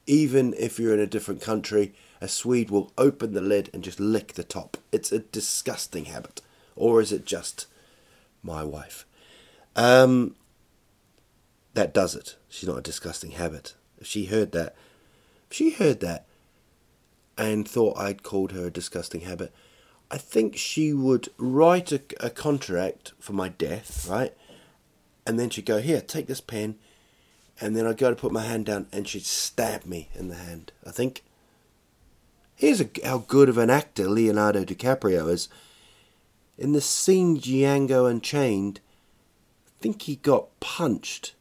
Even 0.05 0.53
if 0.57 0.79
you're 0.79 0.93
in 0.93 0.99
a 0.99 1.07
different 1.07 1.41
country, 1.41 1.93
a 2.19 2.27
Swede 2.27 2.71
will 2.71 2.91
open 2.97 3.33
the 3.33 3.41
lid 3.41 3.69
and 3.73 3.83
just 3.83 3.99
lick 3.99 4.33
the 4.33 4.43
top. 4.43 4.77
It's 4.91 5.11
a 5.11 5.19
disgusting 5.19 6.05
habit. 6.05 6.41
Or 6.75 7.01
is 7.01 7.11
it 7.11 7.25
just 7.25 7.67
my 8.43 8.63
wife? 8.63 9.05
Um, 9.75 10.35
that 11.73 11.93
does 11.93 12.15
it. 12.15 12.35
She's 12.49 12.69
not 12.69 12.77
a 12.77 12.81
disgusting 12.81 13.31
habit. 13.31 13.75
If 13.97 14.07
she 14.07 14.25
heard 14.25 14.51
that, 14.51 14.75
if 15.49 15.57
she 15.57 15.71
heard 15.71 15.99
that 16.01 16.25
and 17.37 17.67
thought 17.67 17.97
I'd 17.97 18.23
called 18.23 18.51
her 18.51 18.67
a 18.67 18.71
disgusting 18.71 19.21
habit, 19.21 19.51
I 20.11 20.17
think 20.17 20.57
she 20.57 20.93
would 20.93 21.29
write 21.37 21.91
a, 21.91 22.01
a 22.19 22.29
contract 22.29 23.13
for 23.19 23.33
my 23.33 23.49
death, 23.49 24.07
right? 24.07 24.33
And 25.25 25.39
then 25.39 25.49
she'd 25.49 25.65
go, 25.65 25.79
Here, 25.79 26.01
take 26.01 26.27
this 26.27 26.41
pen. 26.41 26.75
And 27.59 27.75
then 27.75 27.87
I'd 27.87 27.97
go 27.97 28.09
to 28.09 28.15
put 28.15 28.31
my 28.31 28.43
hand 28.43 28.65
down 28.65 28.87
and 28.91 29.07
she'd 29.07 29.25
stab 29.25 29.85
me 29.85 30.09
in 30.13 30.27
the 30.27 30.35
hand, 30.35 30.71
I 30.85 30.91
think. 30.91 31.23
Here's 32.55 32.81
a, 32.81 32.89
how 33.03 33.19
good 33.19 33.49
of 33.49 33.57
an 33.57 33.69
actor 33.69 34.07
Leonardo 34.07 34.63
DiCaprio 34.63 35.29
is. 35.29 35.49
In 36.57 36.73
the 36.73 36.81
scene 36.81 37.39
Django 37.39 38.09
Unchained, 38.09 38.79
I 39.67 39.71
think 39.81 40.03
he 40.03 40.17
got 40.17 40.59
punched, 40.59 41.35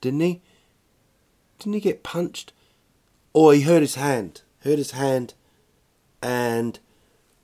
didn't 0.00 0.20
he? 0.20 0.42
Didn't 1.58 1.74
he 1.74 1.80
get 1.80 2.02
punched? 2.02 2.52
Or 3.32 3.54
he 3.54 3.62
hurt 3.62 3.80
his 3.80 3.94
hand, 3.94 4.42
hurt 4.60 4.78
his 4.78 4.92
hand, 4.92 5.34
and 6.22 6.78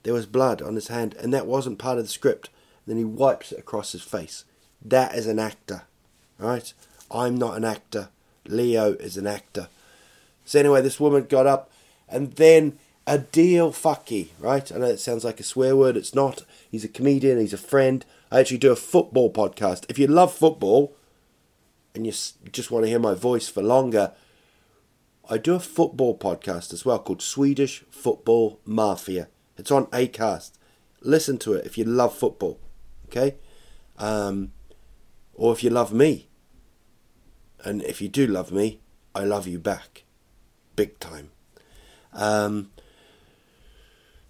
there 0.02 0.14
was 0.14 0.26
blood 0.26 0.62
on 0.62 0.74
his 0.74 0.88
hand, 0.88 1.14
and 1.18 1.32
that 1.32 1.46
wasn't 1.46 1.78
part 1.78 1.98
of 1.98 2.04
the 2.04 2.10
script. 2.10 2.50
Then 2.86 2.96
he 2.96 3.04
wipes 3.04 3.52
it 3.52 3.58
across 3.58 3.92
his 3.92 4.02
face. 4.02 4.44
That 4.82 5.14
is 5.14 5.26
an 5.26 5.38
actor, 5.38 5.82
right? 6.38 6.72
I'm 7.10 7.36
not 7.36 7.56
an 7.56 7.64
actor. 7.64 8.08
Leo 8.46 8.92
is 8.94 9.16
an 9.16 9.26
actor. 9.26 9.68
So 10.44 10.58
anyway, 10.58 10.82
this 10.82 11.00
woman 11.00 11.24
got 11.24 11.46
up, 11.46 11.70
and 12.08 12.32
then 12.32 12.78
a 13.11 13.18
deal 13.18 13.73
fucky, 13.73 14.29
right? 14.38 14.70
I 14.70 14.79
know 14.79 14.87
it 14.87 15.01
sounds 15.01 15.25
like 15.25 15.40
a 15.40 15.42
swear 15.42 15.75
word. 15.75 15.96
It's 15.96 16.14
not. 16.14 16.44
He's 16.70 16.85
a 16.85 16.88
comedian. 16.88 17.40
He's 17.40 17.53
a 17.53 17.59
friend. 17.59 18.05
I 18.31 18.38
actually 18.38 18.59
do 18.59 18.70
a 18.70 18.77
football 18.77 19.33
podcast. 19.33 19.85
If 19.88 19.99
you 19.99 20.07
love 20.07 20.33
football, 20.33 20.94
and 21.92 22.07
you 22.07 22.12
just 22.53 22.70
want 22.70 22.85
to 22.85 22.88
hear 22.88 23.01
my 23.01 23.14
voice 23.14 23.49
for 23.49 23.64
longer, 23.64 24.12
I 25.29 25.38
do 25.38 25.57
a 25.57 25.61
football 25.61 26.16
podcast 26.16 26.73
as 26.73 26.85
well 26.85 27.01
called 27.01 27.20
Swedish 27.20 27.83
Football 27.90 28.61
Mafia. 28.64 29.27
It's 29.59 29.73
on 29.73 29.87
Acast. 29.87 30.53
Listen 31.01 31.37
to 31.38 31.55
it 31.55 31.66
if 31.66 31.77
you 31.77 31.83
love 31.83 32.14
football, 32.16 32.61
okay? 33.09 33.35
Um, 33.99 34.53
or 35.35 35.53
if 35.53 35.64
you 35.64 35.70
love 35.70 35.92
me. 35.92 36.29
And 37.64 37.83
if 37.83 38.01
you 38.01 38.09
do 38.09 38.29
love 38.29 38.53
me, 38.53 38.79
I 39.16 39.25
love 39.25 39.49
you 39.49 39.59
back, 39.59 40.05
big 40.77 41.01
time. 41.01 41.33
Um, 42.12 42.70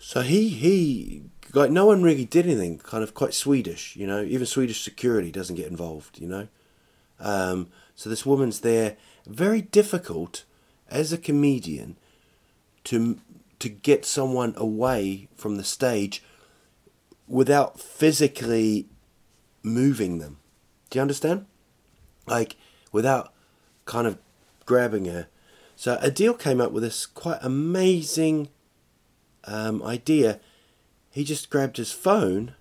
so 0.03 0.23
he 0.23 0.49
he 0.49 1.23
like 1.53 1.71
no 1.71 1.85
one 1.85 2.03
really 2.03 2.25
did 2.25 2.47
anything. 2.47 2.79
Kind 2.79 3.05
of 3.05 3.13
quite 3.13 3.35
Swedish, 3.35 3.95
you 3.97 4.07
know. 4.07 4.23
Even 4.23 4.47
Swedish 4.47 4.83
security 4.83 5.31
doesn't 5.31 5.57
get 5.57 5.69
involved, 5.69 6.19
you 6.19 6.27
know. 6.27 6.49
Um, 7.21 7.69
so 7.95 8.09
this 8.09 8.25
woman's 8.25 8.61
there. 8.61 8.97
Very 9.27 9.61
difficult 9.61 10.45
as 10.89 11.13
a 11.13 11.19
comedian 11.19 11.97
to 12.85 13.19
to 13.59 13.69
get 13.69 14.07
someone 14.07 14.55
away 14.57 15.29
from 15.37 15.57
the 15.57 15.65
stage 15.65 16.23
without 17.29 17.79
physically 17.79 18.87
moving 19.63 20.19
them. 20.19 20.39
Do 20.89 20.99
you 20.99 21.03
understand? 21.03 21.45
Like 22.27 22.57
without 22.91 23.35
kind 23.85 24.07
of 24.07 24.17
grabbing 24.65 25.05
her. 25.05 25.27
So 25.77 25.99
Adil 25.99 26.39
came 26.39 26.59
up 26.59 26.73
with 26.73 26.83
this 26.83 27.05
quite 27.05 27.39
amazing 27.43 28.49
um, 29.45 29.83
idea. 29.83 30.41
He 31.11 31.25
just 31.25 31.51
grabbed 31.51 31.77
his 31.77 31.93
phone 31.93 32.55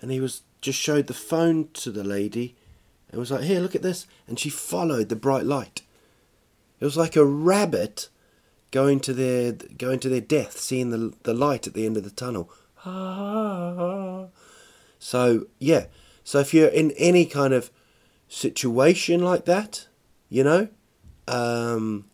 and 0.00 0.10
he 0.10 0.20
was 0.20 0.42
just 0.60 0.78
showed 0.78 1.06
the 1.06 1.14
phone 1.14 1.68
to 1.74 1.90
the 1.90 2.04
lady 2.04 2.56
and 3.10 3.18
was 3.18 3.30
like, 3.30 3.42
"Here, 3.42 3.60
look 3.60 3.74
at 3.74 3.82
this," 3.82 4.06
and 4.26 4.38
she 4.38 4.48
followed 4.48 5.08
the 5.08 5.16
bright 5.16 5.44
light. 5.44 5.82
It 6.80 6.84
was 6.84 6.96
like 6.96 7.14
a 7.16 7.24
rabbit 7.24 8.08
going 8.70 9.00
to 9.00 9.12
their 9.12 9.52
going 9.52 10.00
to 10.00 10.08
their 10.08 10.20
death, 10.20 10.58
seeing 10.58 10.90
the 10.90 11.12
the 11.22 11.34
light 11.34 11.66
at 11.66 11.74
the 11.74 11.86
end 11.86 11.96
of 11.96 12.04
the 12.04 12.10
tunnel. 12.10 12.50
So 14.98 15.46
yeah, 15.58 15.86
so 16.22 16.38
if 16.38 16.54
you're 16.54 16.68
in 16.68 16.92
any 16.92 17.26
kind 17.26 17.52
of 17.52 17.72
situation 18.28 19.20
like 19.20 19.46
that, 19.46 19.88
you 20.28 20.44
know, 20.44 20.68
um, 21.26 22.04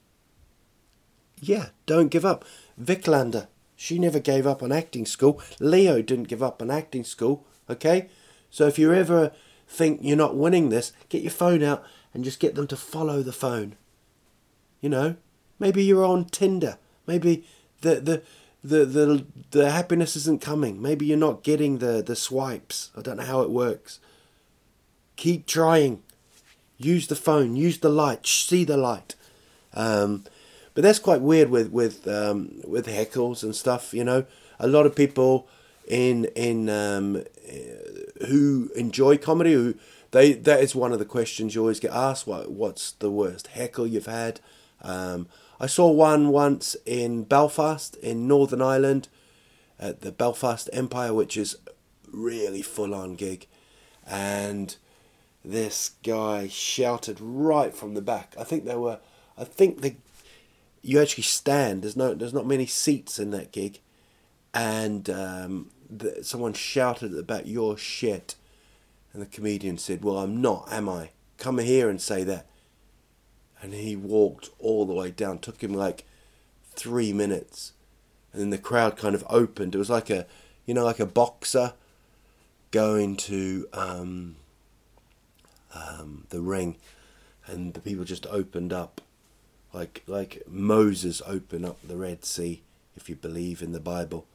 yeah, 1.38 1.66
don't 1.85 2.09
give 2.09 2.25
up. 2.25 2.47
Vicklander, 2.83 3.49
she 3.81 3.97
never 3.97 4.19
gave 4.19 4.45
up 4.45 4.61
on 4.61 4.73
acting 4.73 5.07
school. 5.07 5.41
Leo 5.61 6.03
didn't 6.03 6.27
give 6.27 6.43
up 6.43 6.61
on 6.61 6.69
acting 6.69 7.05
school. 7.05 7.47
Okay, 7.71 8.09
so 8.51 8.67
if 8.67 8.77
you 8.77 8.93
ever 8.93 9.31
think 9.69 10.01
you're 10.03 10.17
not 10.17 10.37
winning 10.37 10.69
this, 10.69 10.91
get 11.09 11.23
your 11.23 11.31
phone 11.31 11.62
out 11.62 11.85
and 12.12 12.25
just 12.25 12.41
get 12.41 12.57
them 12.57 12.67
to 12.67 12.77
follow 12.77 13.23
the 13.23 13.33
phone. 13.33 13.77
You 14.81 14.88
know, 14.88 15.14
maybe 15.61 15.85
you're 15.85 16.05
on 16.05 16.25
Tinder. 16.25 16.77
Maybe 17.07 17.47
the 17.83 18.01
the 18.01 18.23
the 18.64 18.85
the 18.85 19.27
the 19.53 19.71
happiness 19.71 20.17
isn't 20.17 20.41
coming. 20.41 20.83
Maybe 20.83 21.07
you're 21.07 21.17
not 21.17 21.45
getting 21.45 21.79
the 21.79 22.03
the 22.03 22.17
swipes. 22.17 22.91
I 22.97 23.03
don't 23.03 23.19
know 23.19 23.23
how 23.23 23.43
it 23.43 23.51
works. 23.51 24.01
Keep 25.14 25.47
trying. 25.47 26.03
Use 26.79 27.07
the 27.07 27.14
phone. 27.14 27.55
Use 27.55 27.79
the 27.79 27.91
light. 27.91 28.27
See 28.27 28.64
the 28.64 28.77
light. 28.77 29.14
Um, 29.73 30.25
but 30.79 30.85
that's 30.85 31.01
quite 31.01 31.21
weird 31.21 31.51
with 31.51 31.73
with 31.73 32.07
um, 32.07 32.61
with 32.64 32.87
heckles 32.87 33.43
and 33.43 33.57
stuff. 33.57 33.93
You 33.93 34.05
know, 34.05 34.27
a 34.61 34.69
lot 34.69 34.87
of 34.87 34.95
people 34.95 35.49
in 35.88 36.27
in 36.37 36.69
um, 36.69 37.25
who 38.29 38.71
enjoy 38.77 39.19
comedy 39.19 39.55
who 39.55 39.75
they 40.12 40.35
that 40.35 40.61
is 40.61 40.77
one 40.77 40.93
of 40.93 41.01
the 41.01 41.05
questions 41.05 41.57
you 41.57 41.62
always 41.62 41.81
get 41.81 41.91
asked. 41.91 42.29
What 42.29 42.53
what's 42.53 42.93
the 42.93 43.11
worst 43.11 43.49
heckle 43.49 43.88
you've 43.88 44.07
had? 44.07 44.38
Um, 44.81 45.27
I 45.59 45.67
saw 45.67 45.91
one 45.91 46.29
once 46.29 46.77
in 46.87 47.25
Belfast 47.25 47.97
in 47.97 48.29
Northern 48.29 48.62
Ireland 48.62 49.09
at 49.81 50.03
the 50.03 50.12
Belfast 50.12 50.71
Empire, 50.73 51.12
which 51.12 51.37
is 51.37 51.57
really 52.07 52.62
full 52.62 52.95
on 52.95 53.17
gig, 53.17 53.49
and 54.07 54.77
this 55.45 55.91
guy 56.05 56.47
shouted 56.47 57.21
right 57.21 57.75
from 57.75 57.95
the 57.95 58.01
back. 58.01 58.37
I 58.38 58.45
think 58.45 58.64
there 58.64 58.79
were, 58.79 59.01
I 59.37 59.43
think 59.43 59.81
the, 59.81 59.97
you 60.83 61.01
actually 61.01 61.25
stand. 61.25 61.83
There's 61.83 61.97
no, 61.97 62.14
there's 62.14 62.35
not 62.35 62.47
many 62.47 62.67
seats 62.67 63.19
in 63.19 63.31
that 63.31 63.53
gig, 63.53 63.81
and 64.55 65.09
um, 65.11 65.71
the, 65.88 66.23
someone 66.23 66.53
shouted 66.53 67.27
back, 67.27 67.43
"You're 67.47 67.77
shit," 67.77 68.35
and 69.12 69.23
the 69.23 69.27
comedian 69.27 69.79
said, 69.79 70.05
"Well, 70.05 70.19
I'm 70.19 70.41
not, 70.41 70.73
am 70.73 70.88
I? 70.88 71.11
Come 71.38 71.59
here 71.59 71.88
and 71.88 72.01
say 72.01 72.25
that." 72.25 72.47
and 73.62 73.75
he 73.75 73.97
walked 73.97 74.51
all 74.59 74.87
the 74.87 74.93
way 74.93 75.11
down. 75.11 75.38
Took 75.38 75.62
him 75.62 75.75
like 75.75 76.05
three 76.75 77.12
minutes, 77.12 77.73
and 78.33 78.41
then 78.41 78.51
the 78.51 78.59
crowd 78.59 78.97
kind 78.97 79.14
of 79.14 79.25
opened. 79.29 79.75
It 79.75 79.79
was 79.79 79.91
like 79.91 80.11
a, 80.11 80.27
you 80.67 80.75
know, 80.75 80.85
like 80.85 81.01
a 81.01 81.07
boxer 81.07 81.75
going 82.71 83.17
to 83.17 83.69
um, 83.73 84.37
um, 85.75 86.27
the 86.31 86.41
ring, 86.41 86.77
and 87.47 87.75
the 87.75 87.81
people 87.81 88.05
just 88.05 88.27
opened 88.29 88.73
up, 88.73 89.01
like 89.79 90.03
like 90.07 90.43
Moses 90.49 91.23
opened 91.25 91.64
up 91.64 91.79
the 91.87 91.97
Red 91.97 92.25
Sea, 92.25 92.62
if 92.97 93.09
you 93.09 93.14
believe 93.14 93.62
in 93.62 93.73
the 93.73 93.81
Bible. 93.81 94.27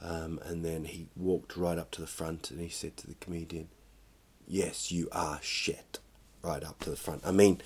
Um, 0.00 0.38
and 0.44 0.64
then 0.64 0.84
he 0.84 1.08
walked 1.16 1.56
right 1.56 1.76
up 1.76 1.90
to 1.92 2.00
the 2.00 2.06
front 2.06 2.52
and 2.52 2.60
he 2.60 2.68
said 2.68 2.96
to 2.98 3.08
the 3.08 3.16
comedian, 3.16 3.68
Yes, 4.46 4.92
you 4.92 5.08
are 5.10 5.40
shit. 5.42 5.98
Right 6.40 6.62
up 6.62 6.78
to 6.80 6.90
the 6.90 6.96
front. 6.96 7.22
I 7.26 7.32
mean, 7.32 7.60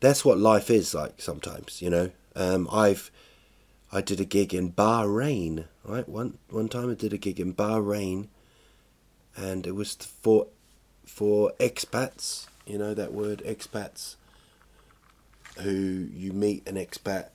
that's 0.00 0.24
what 0.24 0.38
life 0.38 0.68
is 0.68 0.94
like 0.94 1.22
sometimes, 1.22 1.80
you 1.80 1.90
know. 1.90 2.10
Um, 2.34 2.68
I've 2.72 3.12
I 3.92 4.00
did 4.00 4.18
a 4.18 4.24
gig 4.24 4.52
in 4.52 4.72
Bahrain, 4.72 5.66
right? 5.84 6.08
One 6.08 6.38
one 6.50 6.68
time 6.68 6.90
I 6.90 6.94
did 6.94 7.12
a 7.12 7.18
gig 7.18 7.38
in 7.38 7.54
Bahrain, 7.54 8.26
and 9.36 9.64
it 9.64 9.76
was 9.76 9.94
for 9.94 10.48
for 11.06 11.52
expats. 11.60 12.48
You 12.66 12.78
know 12.78 12.94
that 12.94 13.12
word, 13.12 13.42
expats, 13.46 14.16
who 15.60 15.70
you 15.70 16.32
meet 16.32 16.66
an 16.68 16.76
expat 16.76 17.28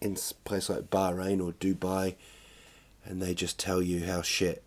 in 0.00 0.12
a 0.12 0.34
place 0.48 0.68
like 0.68 0.90
Bahrain 0.90 1.44
or 1.44 1.52
Dubai, 1.52 2.14
and 3.04 3.20
they 3.20 3.34
just 3.34 3.58
tell 3.58 3.82
you 3.82 4.04
how 4.04 4.22
shit. 4.22 4.62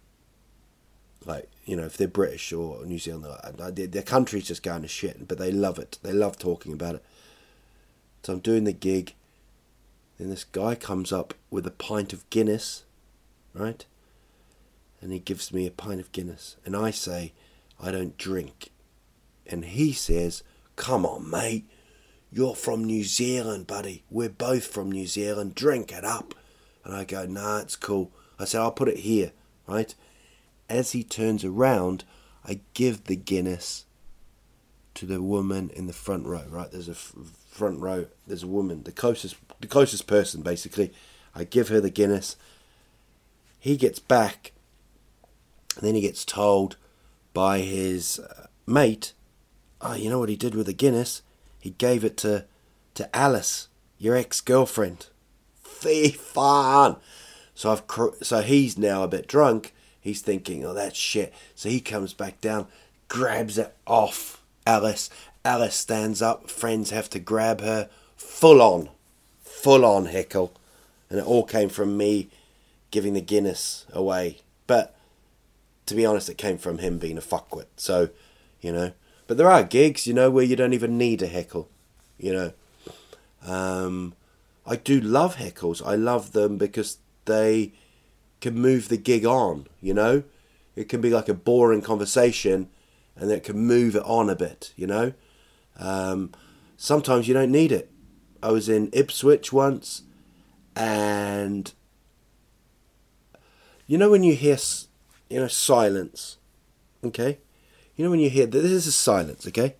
Like 1.26 1.50
you 1.66 1.76
know, 1.76 1.84
if 1.84 1.98
they're 1.98 2.08
British 2.08 2.52
or 2.52 2.84
New 2.86 3.00
Zealand, 3.00 3.26
uh, 3.26 3.72
their, 3.72 3.88
their 3.88 4.02
country's 4.02 4.48
just 4.48 4.64
going 4.64 4.82
to 4.82 4.88
shit, 4.88 5.28
but 5.28 5.38
they 5.38 5.52
love 5.52 5.78
it. 5.78 6.00
They 6.02 6.14
love 6.14 6.38
talking 6.38 6.74
about 6.74 6.96
it. 6.96 7.06
So 8.24 8.34
I'm 8.34 8.40
doing 8.40 8.64
the 8.64 8.74
gig. 8.74 9.14
Then 10.18 10.30
this 10.30 10.44
guy 10.44 10.76
comes 10.76 11.12
up 11.12 11.34
with 11.50 11.66
a 11.66 11.72
pint 11.72 12.14
of 12.14 12.30
Guinness, 12.30 12.84
right? 13.54 13.86
And 15.02 15.12
he 15.12 15.20
gives 15.20 15.52
me 15.52 15.66
a 15.66 15.72
pint 15.72 16.00
of 16.00 16.12
Guinness. 16.12 16.58
And 16.66 16.76
I 16.76 16.92
say, 16.92 17.34
I 17.80 17.92
don't 17.92 18.18
drink. 18.18 18.70
And 19.48 19.66
he 19.66 19.94
says, 19.94 20.44
Come 20.76 21.06
on, 21.06 21.30
mate. 21.30 21.66
You're 22.32 22.56
from 22.56 22.86
New 22.86 23.04
Zealand, 23.04 23.68
buddy. 23.68 24.04
We're 24.10 24.30
both 24.30 24.66
from 24.66 24.92
New 24.92 25.06
Zealand. 25.06 25.54
Drink 25.54 25.92
it 25.92 26.06
up. 26.06 26.34
And 26.86 26.96
I 26.96 27.04
go, 27.04 27.26
Nah, 27.26 27.60
it's 27.60 27.76
cool. 27.76 28.12
I 28.40 28.46
said, 28.46 28.62
I'll 28.62 28.72
put 28.72 28.88
it 28.88 29.00
here, 29.00 29.34
right? 29.68 29.94
As 30.70 30.94
he 30.94 31.04
turns 31.04 31.44
around, 31.44 32.06
I 32.46 32.62
give 32.74 33.04
the 33.04 33.18
Guinness 33.18 33.86
to 34.96 35.06
the 35.06 35.22
woman 35.22 35.70
in 35.76 35.88
the 35.88 35.94
front 35.94 36.26
row, 36.26 36.44
right? 36.50 36.72
There's 36.72 36.90
a 36.90 36.96
front 36.96 37.80
row, 37.80 38.08
there's 38.26 38.44
a 38.44 38.48
woman, 38.48 38.84
the 38.84 38.92
closest, 38.92 39.36
the 39.60 39.68
closest 39.68 40.08
person, 40.08 40.42
basically. 40.42 40.94
I 41.36 41.44
give 41.44 41.68
her 41.68 41.80
the 41.80 41.90
Guinness. 41.90 42.36
He 43.60 43.78
gets 43.78 44.00
back, 44.00 44.54
and 45.76 45.86
then 45.86 45.96
he 45.96 46.02
gets 46.02 46.26
told 46.26 46.78
by 47.34 47.60
his 47.60 48.20
uh, 48.20 48.48
mate, 48.66 49.14
"Oh, 49.82 49.94
you 49.94 50.10
know 50.10 50.20
what 50.20 50.30
he 50.30 50.36
did 50.36 50.56
with 50.56 50.66
the 50.66 50.74
Guinness? 50.74 51.22
He 51.62 51.70
gave 51.70 52.04
it 52.04 52.18
to 52.18 52.46
to 52.96 53.16
Alice, 53.16 53.70
your 53.98 54.18
ex-girlfriend." 54.18 55.08
Fun. 55.64 56.98
So 57.56 57.72
I've 57.72 57.84
so 58.22 58.42
he's 58.42 58.78
now 58.78 59.04
a 59.04 59.08
bit 59.08 59.28
drunk. 59.28 59.74
He's 60.02 60.22
thinking, 60.22 60.66
"Oh, 60.66 60.74
that's 60.74 60.98
shit." 60.98 61.34
So 61.56 61.70
he 61.70 61.80
comes 61.80 62.14
back 62.14 62.42
down, 62.42 62.68
grabs 63.08 63.58
it 63.58 63.74
off 63.88 64.42
Alice, 64.66 65.10
Alice 65.44 65.76
stands 65.76 66.22
up, 66.22 66.50
friends 66.50 66.92
have 66.92 67.10
to 67.12 67.20
grab 67.20 67.62
her. 67.62 67.90
Full 68.16 68.62
on. 68.62 68.90
Full 69.44 69.84
on 69.86 70.06
heckle. 70.06 70.54
And 71.10 71.20
it 71.20 71.26
all 71.26 71.44
came 71.44 71.70
from 71.70 71.98
me 71.98 72.30
giving 72.92 73.14
the 73.14 73.22
Guinness 73.22 73.86
away. 73.92 74.40
But 74.68 74.96
to 75.88 75.96
be 75.96 76.06
honest, 76.06 76.30
it 76.30 76.38
came 76.38 76.58
from 76.58 76.78
him 76.78 77.00
being 77.00 77.18
a 77.18 77.22
fuckwit. 77.22 77.66
So, 77.76 78.10
you 78.62 78.72
know. 78.72 78.92
But 79.32 79.38
there 79.38 79.50
are 79.50 79.64
gigs, 79.64 80.06
you 80.08 80.14
know, 80.14 80.30
where 80.30 80.44
you 80.44 80.58
don't 80.58 80.74
even 80.74 80.98
need 80.98 81.22
a 81.22 81.28
heckle. 81.28 81.70
You 82.18 82.34
know. 82.34 82.54
Um, 83.48 84.14
I 84.66 84.76
do 84.76 85.00
love 85.00 85.38
heckles. 85.38 85.82
I 85.86 85.96
love 85.96 86.34
them 86.34 86.58
because 86.58 86.98
they 87.24 87.72
can 88.42 88.56
move 88.56 88.90
the 88.90 88.98
gig 88.98 89.26
on, 89.26 89.68
you 89.80 89.94
know? 89.94 90.24
It 90.76 90.90
can 90.90 91.00
be 91.00 91.12
like 91.12 91.30
a 91.30 91.34
boring 91.34 91.82
conversation 91.82 92.68
and 93.16 93.32
it 93.32 93.46
can 93.46 93.58
move 93.58 93.96
it 93.96 94.04
on 94.04 94.30
a 94.30 94.36
bit, 94.36 94.74
you 94.76 94.86
know? 94.86 95.14
Um, 95.80 96.34
sometimes 96.76 97.30
you 97.30 97.34
don't 97.34 97.54
need 97.54 97.72
it. 97.72 97.90
I 98.44 98.52
was 98.52 98.68
in 98.68 98.90
Ipswich 98.92 99.54
once, 99.54 100.02
and 100.76 101.72
you 103.88 103.98
know 103.98 104.12
when 104.12 104.24
you 104.24 104.36
hear, 104.36 104.58
you 105.30 105.40
know, 105.40 105.48
silence, 105.48 106.36
okay? 107.02 107.38
You 108.02 108.06
know 108.06 108.12
when 108.12 108.20
you 108.20 108.32
hear 108.32 108.48
this 108.48 108.88
is 108.88 108.96
silence, 108.96 109.46
okay? 109.46 109.76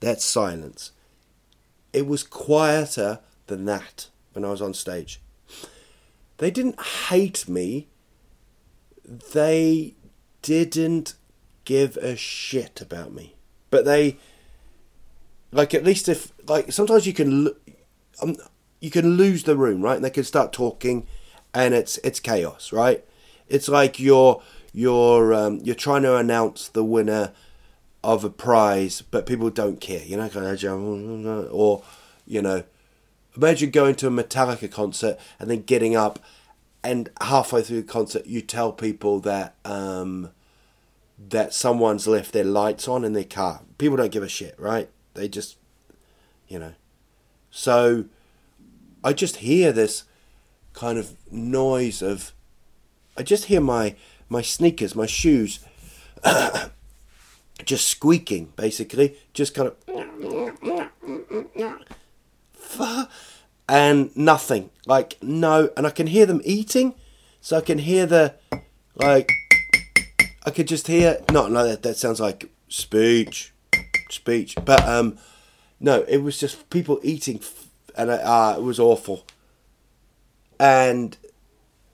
That's 0.00 0.24
silence. 0.24 0.92
It 1.92 2.06
was 2.06 2.22
quieter 2.22 3.20
than 3.46 3.66
that 3.66 4.08
when 4.32 4.42
I 4.42 4.48
was 4.48 4.62
on 4.62 4.72
stage. 4.72 5.20
They 6.38 6.50
didn't 6.50 6.80
hate 6.80 7.46
me. 7.46 7.88
They 9.04 9.96
didn't 10.40 11.12
give 11.66 11.98
a 11.98 12.16
shit 12.16 12.80
about 12.80 13.12
me. 13.12 13.34
But 13.68 13.84
they 13.84 14.16
like 15.52 15.74
at 15.74 15.84
least 15.84 16.08
if 16.08 16.32
like 16.46 16.72
sometimes 16.72 17.06
you 17.06 17.12
can 17.12 17.50
um, 18.22 18.36
you 18.80 18.90
can 18.90 19.18
lose 19.18 19.42
the 19.42 19.58
room 19.58 19.82
right 19.82 19.96
and 19.96 20.04
they 20.06 20.08
can 20.08 20.24
start 20.24 20.54
talking 20.54 21.06
and 21.52 21.74
it's 21.74 21.98
it's 21.98 22.18
chaos 22.18 22.72
right 22.72 23.04
it's 23.46 23.68
like 23.68 24.00
you're 24.00 24.42
you're 24.72 25.34
um, 25.34 25.60
you're 25.62 25.74
trying 25.74 26.02
to 26.02 26.16
announce 26.16 26.68
the 26.68 26.84
winner 26.84 27.32
of 28.04 28.24
a 28.24 28.30
prize 28.30 29.02
but 29.02 29.26
people 29.26 29.50
don't 29.50 29.80
care 29.80 30.02
you 30.04 30.16
know 30.16 31.48
or 31.50 31.82
you 32.26 32.40
know 32.40 32.62
imagine 33.36 33.70
going 33.70 33.94
to 33.94 34.06
a 34.06 34.10
metallica 34.10 34.70
concert 34.70 35.18
and 35.38 35.50
then 35.50 35.62
getting 35.62 35.96
up 35.96 36.18
and 36.84 37.10
halfway 37.20 37.60
through 37.60 37.82
the 37.82 37.88
concert 37.88 38.24
you 38.26 38.40
tell 38.40 38.72
people 38.72 39.18
that 39.18 39.56
um, 39.64 40.30
that 41.18 41.52
someone's 41.52 42.06
left 42.06 42.32
their 42.32 42.44
lights 42.44 42.86
on 42.86 43.04
in 43.04 43.12
their 43.14 43.24
car 43.24 43.62
people 43.78 43.96
don't 43.96 44.12
give 44.12 44.22
a 44.22 44.28
shit 44.28 44.54
right 44.58 44.88
they 45.18 45.28
just, 45.28 45.56
you 46.46 46.58
know. 46.58 46.74
So 47.50 48.04
I 49.02 49.12
just 49.12 49.36
hear 49.36 49.72
this 49.72 50.04
kind 50.72 50.98
of 50.98 51.16
noise 51.30 52.02
of 52.02 52.32
I 53.16 53.22
just 53.22 53.46
hear 53.46 53.60
my 53.60 53.96
my 54.28 54.42
sneakers, 54.42 54.94
my 54.94 55.06
shoes, 55.06 55.60
just 57.64 57.88
squeaking, 57.88 58.52
basically, 58.56 59.16
just 59.32 59.54
kind 59.54 59.68
of, 59.68 59.76
and 63.68 64.16
nothing, 64.16 64.70
like 64.86 65.16
no, 65.22 65.70
and 65.76 65.86
I 65.86 65.90
can 65.90 66.06
hear 66.06 66.26
them 66.26 66.40
eating, 66.44 66.94
so 67.40 67.56
I 67.56 67.60
can 67.60 67.78
hear 67.78 68.06
the, 68.06 68.34
like, 68.94 69.30
I 70.44 70.50
could 70.50 70.68
just 70.68 70.86
hear, 70.86 71.20
not 71.30 71.50
no, 71.50 71.66
that 71.66 71.82
that 71.82 71.96
sounds 71.96 72.20
like 72.20 72.50
speech, 72.68 73.52
speech, 74.10 74.54
but 74.64 74.86
um, 74.86 75.18
no, 75.80 76.02
it 76.08 76.18
was 76.18 76.38
just 76.38 76.70
people 76.70 77.00
eating, 77.02 77.40
and 77.96 78.10
uh, 78.10 78.54
it 78.56 78.62
was 78.62 78.78
awful. 78.78 79.24
And 80.58 81.16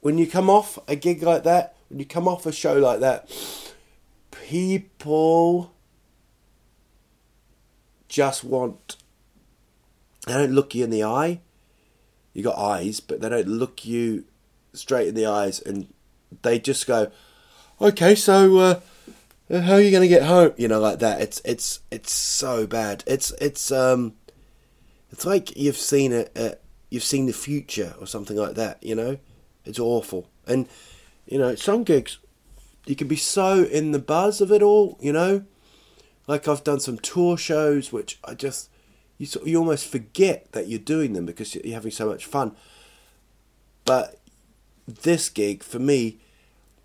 when 0.01 0.19
you 0.19 0.27
come 0.27 0.49
off 0.49 0.79
a 0.89 0.97
gig 0.97 1.23
like 1.23 1.45
that, 1.45 1.74
when 1.89 1.99
you 1.99 2.07
come 2.07 2.29
off 2.29 2.47
a 2.47 2.53
show 2.53 2.79
like 2.79 3.01
that, 3.01 3.29
people 4.31 5.73
just 8.09 8.45
want. 8.45 8.97
They 10.27 10.33
don't 10.33 10.53
look 10.53 10.75
you 10.75 10.85
in 10.85 10.91
the 10.91 11.05
eye. 11.05 11.41
You 12.33 12.43
got 12.43 12.57
eyes, 12.57 13.01
but 13.01 13.21
they 13.21 13.29
don't 13.29 13.49
look 13.49 13.85
you 13.85 14.25
straight 14.73 15.09
in 15.09 15.15
the 15.15 15.27
eyes, 15.27 15.61
and 15.61 15.93
they 16.43 16.59
just 16.59 16.87
go, 16.87 17.11
"Okay, 17.81 18.15
so 18.15 18.59
uh, 18.59 18.81
how 19.51 19.75
are 19.75 19.81
you 19.81 19.91
going 19.91 20.03
to 20.03 20.09
get 20.09 20.25
home?" 20.25 20.53
You 20.57 20.69
know, 20.69 20.81
like 20.81 20.99
that. 21.01 21.21
It's 21.21 21.41
it's 21.45 21.81
it's 21.91 22.13
so 22.13 22.67
bad. 22.67 23.05
It's 23.07 23.33
it's 23.41 23.71
um, 23.71 24.15
it's 25.11 25.27
like 25.27 25.57
you've 25.57 25.77
seen 25.77 26.13
it. 26.13 26.61
You've 26.91 27.05
seen 27.05 27.27
the 27.27 27.33
future 27.33 27.95
or 28.01 28.07
something 28.07 28.37
like 28.37 28.55
that. 28.55 28.83
You 28.83 28.95
know, 28.95 29.19
it's 29.65 29.79
awful. 29.79 30.29
And 30.47 30.69
you 31.27 31.39
know, 31.39 31.55
some 31.55 31.85
gigs 31.85 32.19
you 32.87 32.97
can 32.97 33.09
be 33.09 33.17
so 33.17 33.65
in 33.65 33.93
the 33.93 33.99
buzz 33.99 34.41
of 34.41 34.53
it 34.53 34.63
all. 34.63 34.99
You 35.01 35.13
know, 35.13 35.45
like 36.27 36.49
I've 36.49 36.65
done 36.65 36.81
some 36.81 36.99
tour 36.99 37.37
shows 37.37 37.93
which 37.93 38.19
I 38.25 38.35
just 38.35 38.71
you 39.19 39.27
sort 39.27 39.47
you 39.47 39.59
almost 39.59 39.87
forget 39.87 40.53
that 40.53 40.69
you're 40.69 40.79
doing 40.79 41.13
them 41.13 41.27
because 41.27 41.55
you're 41.55 41.75
having 41.75 41.91
so 41.91 42.07
much 42.07 42.27
fun. 42.27 42.55
But 43.85 44.21
this 44.87 45.29
gig 45.29 45.63
for 45.63 45.79
me, 45.79 46.19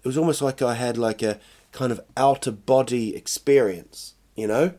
it 0.04 0.08
was 0.08 0.18
almost 0.18 0.42
like 0.42 0.62
I 0.62 0.76
had 0.76 0.98
like 0.98 1.22
a 1.22 1.40
kind 1.72 1.92
of 1.92 2.02
outer 2.16 2.52
body 2.52 3.16
experience. 3.16 4.14
You 4.36 4.48
know, 4.48 4.74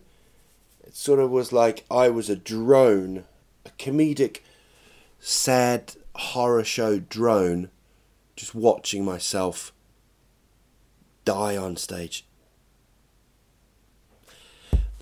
it 0.84 0.96
sort 0.96 1.20
of 1.20 1.30
was 1.30 1.52
like 1.52 1.84
I 1.90 2.08
was 2.08 2.30
a 2.30 2.36
drone, 2.36 3.24
a 3.66 3.70
comedic, 3.70 4.38
sad 5.18 5.94
horror 6.14 6.64
show 6.64 6.98
drone, 6.98 7.70
just 8.40 8.54
watching 8.54 9.04
myself 9.04 9.72
die 11.26 11.56
on 11.56 11.76
stage. 11.76 12.24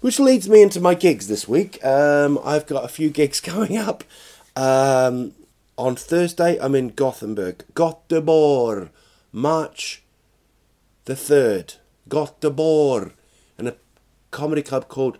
Which 0.00 0.18
leads 0.18 0.48
me 0.48 0.62
into 0.62 0.80
my 0.80 0.94
gigs 0.94 1.28
this 1.28 1.46
week. 1.48 1.84
Um, 1.84 2.38
I've 2.44 2.66
got 2.66 2.84
a 2.84 2.88
few 2.88 3.10
gigs 3.10 3.40
coming 3.50 3.76
up. 3.76 4.04
Um, 4.56 5.32
on 5.76 5.94
Thursday, 5.94 6.58
I'm 6.60 6.74
in 6.74 6.88
Gothenburg. 6.88 7.64
Göteborg, 7.74 8.90
March 9.32 10.02
the 11.04 11.14
3rd. 11.14 11.76
Göteborg. 12.08 13.12
And 13.56 13.68
a 13.68 13.76
comedy 14.32 14.62
club 14.62 14.88
called 14.88 15.18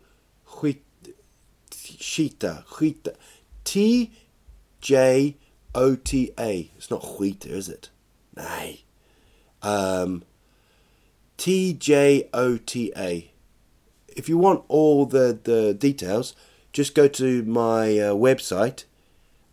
Skita. 1.71 2.65
Skita. 2.65 3.15
T 3.65 4.11
J 4.81 5.37
O 5.75 5.95
T 5.95 6.33
A. 6.39 6.71
It's 6.77 6.91
not 6.91 7.03
Skita, 7.03 7.47
is 7.47 7.69
it? 7.69 7.91
Nay. 8.39 8.85
Um, 9.63 10.25
T 11.37 11.75
J 11.75 12.29
O 12.33 12.57
T 12.57 12.93
A. 12.97 13.31
If 14.09 14.29
you 14.29 14.39
want 14.39 14.65
all 14.69 15.07
the, 15.07 15.39
the 15.43 15.75
details, 15.75 16.37
just 16.73 16.95
go 16.95 17.09
to 17.09 17.43
my 17.45 17.99
uh, 17.99 18.15
website, 18.15 18.85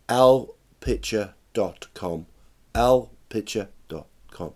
alpitcher.com. 0.10 2.26
alpitcher.com. 2.74 4.54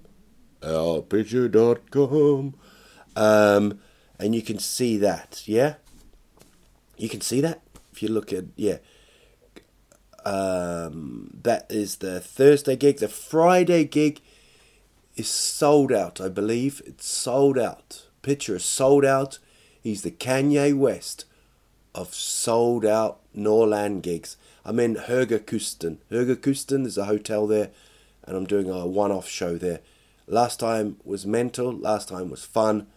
alpitcher.com. 0.61 2.55
Um, 3.15 3.79
and 4.19 4.35
you 4.35 4.41
can 4.41 4.59
see 4.59 4.97
that, 4.97 5.43
yeah? 5.45 5.75
You 6.97 7.07
can 7.09 7.21
see 7.21 7.41
that? 7.41 7.61
If 7.91 8.03
you 8.03 8.09
look 8.09 8.31
at, 8.33 8.45
yeah. 8.55 8.77
Um, 10.25 11.31
that 11.43 11.65
is 11.69 11.97
the 11.97 12.19
Thursday 12.19 12.75
gig. 12.75 12.97
The 12.97 13.07
Friday 13.07 13.83
gig 13.85 14.21
is 15.15 15.29
sold 15.29 15.91
out, 15.91 16.21
I 16.21 16.29
believe. 16.29 16.81
It's 16.85 17.07
sold 17.07 17.57
out. 17.57 18.05
Pitcher 18.21 18.55
is 18.55 18.65
sold 18.65 19.05
out. 19.05 19.39
He's 19.81 20.01
the 20.01 20.11
Kanye 20.11 20.77
West 20.77 21.25
of 21.95 22.13
sold 22.13 22.85
out 22.85 23.19
Norrland 23.33 24.03
gigs. 24.03 24.37
I'm 24.65 24.79
in 24.79 24.95
Höga 24.95 25.39
Kusten. 25.39 25.97
Högerkusten 26.11 26.85
is 26.85 26.97
a 26.97 27.05
hotel 27.05 27.47
there, 27.47 27.71
and 28.23 28.37
I'm 28.37 28.45
doing 28.45 28.69
a 28.69 28.85
one 28.85 29.11
off 29.11 29.27
show 29.27 29.57
there. 29.57 29.79
Last 30.27 30.59
time 30.59 30.97
was 31.03 31.25
mental, 31.25 31.71
last 31.71 32.09
time 32.09 32.29
was 32.29 32.45
fun, 32.45 32.87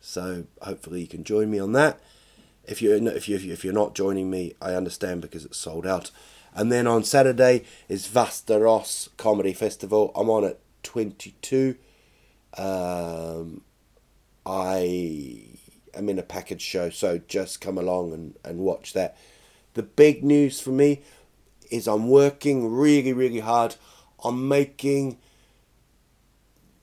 so 0.00 0.44
hopefully 0.62 1.02
you 1.02 1.06
can 1.06 1.24
join 1.24 1.50
me 1.50 1.58
on 1.58 1.72
that. 1.72 2.00
If 2.64 2.80
you're, 2.80 2.96
if, 2.96 3.28
you, 3.28 3.36
if 3.36 3.64
you're 3.64 3.74
not 3.74 3.94
joining 3.94 4.30
me, 4.30 4.54
I 4.60 4.74
understand 4.74 5.22
because 5.22 5.44
it's 5.44 5.58
sold 5.58 5.86
out. 5.86 6.10
And 6.54 6.72
then 6.72 6.86
on 6.86 7.04
Saturday 7.04 7.64
is 7.88 8.08
Västerås 8.08 9.08
Comedy 9.16 9.52
Festival. 9.52 10.12
I'm 10.14 10.30
on 10.30 10.44
at 10.44 10.58
22. 10.82 11.76
Um, 12.56 13.62
I 14.44 15.44
am 15.94 16.08
in 16.08 16.18
a 16.18 16.22
package 16.22 16.62
show, 16.62 16.90
so 16.90 17.18
just 17.18 17.60
come 17.60 17.78
along 17.78 18.12
and, 18.12 18.34
and 18.44 18.60
watch 18.60 18.92
that. 18.94 19.16
The 19.74 19.82
big 19.82 20.24
news 20.24 20.60
for 20.60 20.70
me 20.70 21.02
is 21.70 21.86
I'm 21.86 22.08
working 22.08 22.72
really, 22.72 23.12
really 23.12 23.40
hard 23.40 23.76
on 24.20 24.48
making 24.48 25.18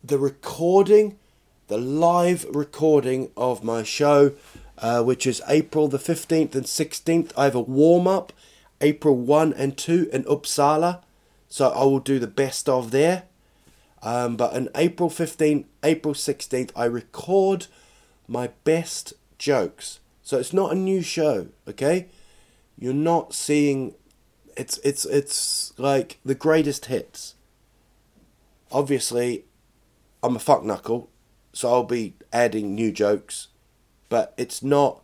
the 0.04 0.17
recording, 0.17 1.17
the 1.67 1.78
live 1.78 2.45
recording 2.51 3.32
of 3.36 3.63
my 3.63 3.84
show, 3.84 4.34
uh, 4.78 5.01
which 5.04 5.25
is 5.25 5.41
April 5.47 5.88
the 5.88 5.97
15th 5.97 6.54
and 6.54 6.65
16th. 6.65 7.32
I 7.36 7.45
have 7.45 7.56
a 7.56 7.62
warm 7.62 8.08
up, 8.08 8.32
April 8.82 9.16
1 9.16 9.54
and 9.54 9.78
2 9.78 10.10
in 10.12 10.24
Uppsala, 10.26 11.02
so 11.48 11.70
I 11.70 11.84
will 11.84 12.00
do 12.00 12.20
the 12.20 12.28
best 12.28 12.68
of 12.68 12.92
there. 12.92 13.24
Um, 14.02 14.36
but 14.36 14.54
on 14.54 14.70
April 14.76 15.10
15th, 15.10 15.66
April 15.84 16.14
16th, 16.14 16.72
I 16.76 16.86
record 16.86 17.68
my 18.28 18.50
best 18.64 19.14
jokes. 19.38 20.00
So 20.22 20.38
it's 20.38 20.54
not 20.54 20.72
a 20.72 20.76
new 20.76 21.02
show, 21.02 21.48
okay? 21.68 22.08
You're 22.78 22.94
not 22.94 23.34
seeing 23.34 23.96
it's 24.58 24.78
it's 24.80 25.06
it's 25.06 25.74
like 25.78 26.20
the 26.24 26.36
greatest 26.36 26.86
hits. 26.86 27.36
Obviously, 28.72 29.46
I'm 30.24 30.36
a 30.36 30.40
fuck 30.40 30.64
knuckle, 30.64 31.10
so 31.54 31.70
I'll 31.70 31.84
be 31.84 32.16
adding 32.32 32.74
new 32.74 32.92
jokes, 32.92 33.50
but 34.10 34.34
it's 34.38 34.64
not 34.64 35.02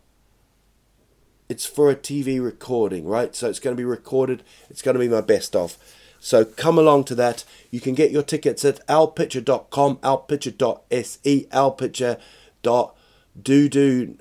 it's 1.52 1.66
for 1.66 1.92
a 1.92 1.96
TV 1.98 2.42
recording, 2.42 3.06
right? 3.06 3.36
So 3.36 3.50
it's 3.50 3.60
going 3.60 3.76
to 3.76 3.78
be 3.78 3.84
recorded. 3.84 4.42
It's 4.70 4.82
going 4.82 4.96
to 4.96 5.02
be 5.02 5.10
my 5.10 5.20
best 5.20 5.54
of. 5.54 5.78
So 6.18 6.46
come 6.46 6.78
along 6.78 7.04
to 7.06 7.16
that. 7.16 7.44
You 7.70 7.82
can 7.82 7.94
get 7.94 8.10
your 8.10 8.24
tickets 8.24 8.64
at 8.64 8.88
alpitcher.com, 8.88 9.98
alpitcher.se, 9.98 11.48
alpitcher.doodoo, 11.52 14.20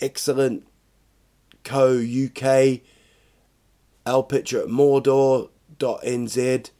excellent 0.00 0.66
co 1.62 1.98
UK, 1.98 2.80
alpitcher 4.04 4.62
at 4.62 4.68
mordor.nz, 4.68 6.70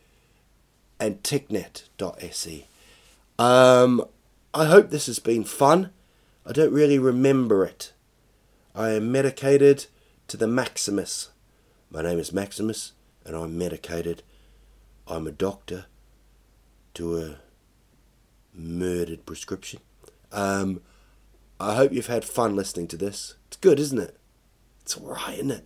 and 0.99 1.23
ticknet.se. 1.23 2.67
Um, 3.39 4.05
I 4.53 4.65
hope 4.65 4.91
this 4.91 5.07
has 5.07 5.21
been 5.21 5.45
fun. 5.45 5.91
I 6.45 6.51
don't 6.51 6.73
really 6.73 6.99
remember 6.99 7.65
it. 7.65 7.93
I 8.75 8.91
am 8.91 9.11
medicated 9.11 9.87
to 10.29 10.37
the 10.37 10.47
Maximus. 10.47 11.31
My 11.91 12.03
name 12.03 12.21
is 12.21 12.33
Maximus 12.33 12.93
and 13.25 13.35
I'm 13.35 13.59
medicated. 13.59 14.23
I'm 15.09 15.27
a 15.27 15.33
doctor 15.33 15.87
to 16.95 17.19
a 17.19 17.37
murdered 18.55 19.27
prescription. 19.27 19.81
Um, 20.31 20.83
I 21.59 21.75
hope 21.75 21.93
you've 21.93 22.07
had 22.07 22.25
fun 22.25 22.55
listening 22.55 22.87
to 22.89 22.97
this. 22.97 23.35
It's 23.49 23.57
good, 23.57 23.81
isn't 23.81 23.99
it? 23.99 24.17
It's 24.83 24.97
alright, 24.97 25.39
isn't 25.39 25.51
it? 25.51 25.65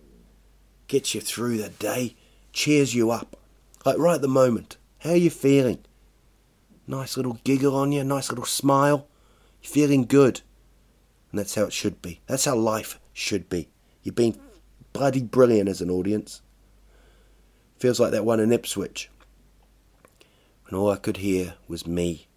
Gets 0.87 1.13
you 1.13 1.21
through 1.21 1.57
the 1.57 1.69
day, 1.69 2.15
cheers 2.53 2.95
you 2.95 3.11
up. 3.11 3.37
Like 3.85 3.99
right 3.99 4.15
at 4.15 4.21
the 4.21 4.27
moment. 4.27 4.77
How 4.99 5.11
are 5.11 5.15
you 5.15 5.29
feeling? 5.29 5.85
Nice 6.87 7.17
little 7.17 7.39
giggle 7.43 7.75
on 7.75 7.91
you, 7.91 8.03
nice 8.03 8.29
little 8.29 8.45
smile. 8.45 9.07
You're 9.61 9.71
feeling 9.71 10.05
good. 10.05 10.41
And 11.35 11.41
that's 11.41 11.55
how 11.55 11.65
it 11.65 11.73
should 11.73 12.01
be. 12.01 12.21
That's 12.27 12.45
how 12.45 12.55
life 12.55 12.97
should 13.11 13.49
be. 13.49 13.67
You've 14.03 14.15
been 14.15 14.39
bloody 14.93 15.21
brilliant 15.21 15.67
as 15.67 15.81
an 15.81 15.89
audience. 15.89 16.41
Feels 17.77 17.99
like 17.99 18.11
that 18.11 18.23
one 18.23 18.39
in 18.39 18.53
Ipswich. 18.53 19.09
and 20.65 20.77
all 20.77 20.89
I 20.89 20.95
could 20.95 21.17
hear 21.17 21.55
was 21.67 21.85
me. 21.85 22.27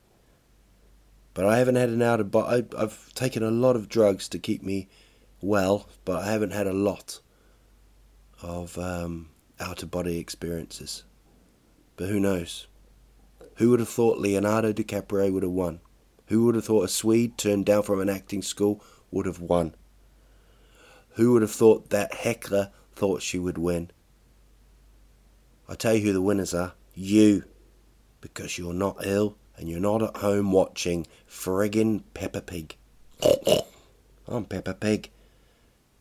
But 1.33 1.45
I 1.45 1.59
haven't 1.59 1.77
had 1.77 1.91
an 1.91 2.03
out 2.03 2.19
of 2.19 2.33
body. 2.33 2.67
I've 2.77 3.15
taken 3.15 3.45
a 3.45 3.53
lot 3.53 3.77
of 3.77 3.89
drugs 3.89 4.29
to 4.31 4.39
keep 4.41 4.65
me 4.65 4.89
well, 5.41 5.89
but 6.05 6.25
I 6.25 6.33
haven't 6.33 6.51
had 6.51 6.67
a 6.67 6.73
lot 6.73 7.21
of 8.43 8.77
um, 8.79 9.29
out 9.61 9.85
of 9.85 9.93
body 9.93 10.19
experiences. 10.19 11.05
But 11.95 12.09
who 12.09 12.19
knows? 12.19 12.67
Who 13.59 13.71
would 13.71 13.79
have 13.79 13.89
thought 13.89 14.19
Leonardo 14.19 14.73
DiCaprio 14.73 15.33
would 15.33 15.45
have 15.45 15.53
won? 15.53 15.79
Who 16.29 16.45
would 16.45 16.55
have 16.55 16.64
thought 16.64 16.85
a 16.85 16.88
Swede 16.88 17.37
turned 17.37 17.67
down 17.67 17.83
from 17.83 18.01
an 18.01 18.09
acting 18.09 18.43
school 18.43 18.85
would 19.11 19.27
have 19.27 19.41
won? 19.41 19.75
Who 21.12 21.33
would 21.33 21.43
have 21.43 21.51
thought 21.51 21.91
that 21.91 22.14
heckler 22.14 22.71
thought 22.95 23.23
she 23.23 23.38
would 23.38 23.59
win? 23.59 23.91
I 25.69 25.75
tell 25.75 25.95
you 25.95 26.03
who 26.03 26.12
the 26.12 26.23
winners 26.23 26.55
are. 26.55 26.75
You. 26.95 27.45
Because 28.21 28.59
you're 28.59 28.75
not 28.75 28.99
ill 29.05 29.37
and 29.57 29.69
you're 29.69 29.81
not 29.81 30.03
at 30.03 30.17
home 30.19 30.53
watching 30.53 31.07
friggin' 31.29 32.03
Peppa 32.14 32.43
Pig. 32.43 32.77
I'm 34.29 34.45
Peppa 34.45 34.75
Pig. 34.75 35.11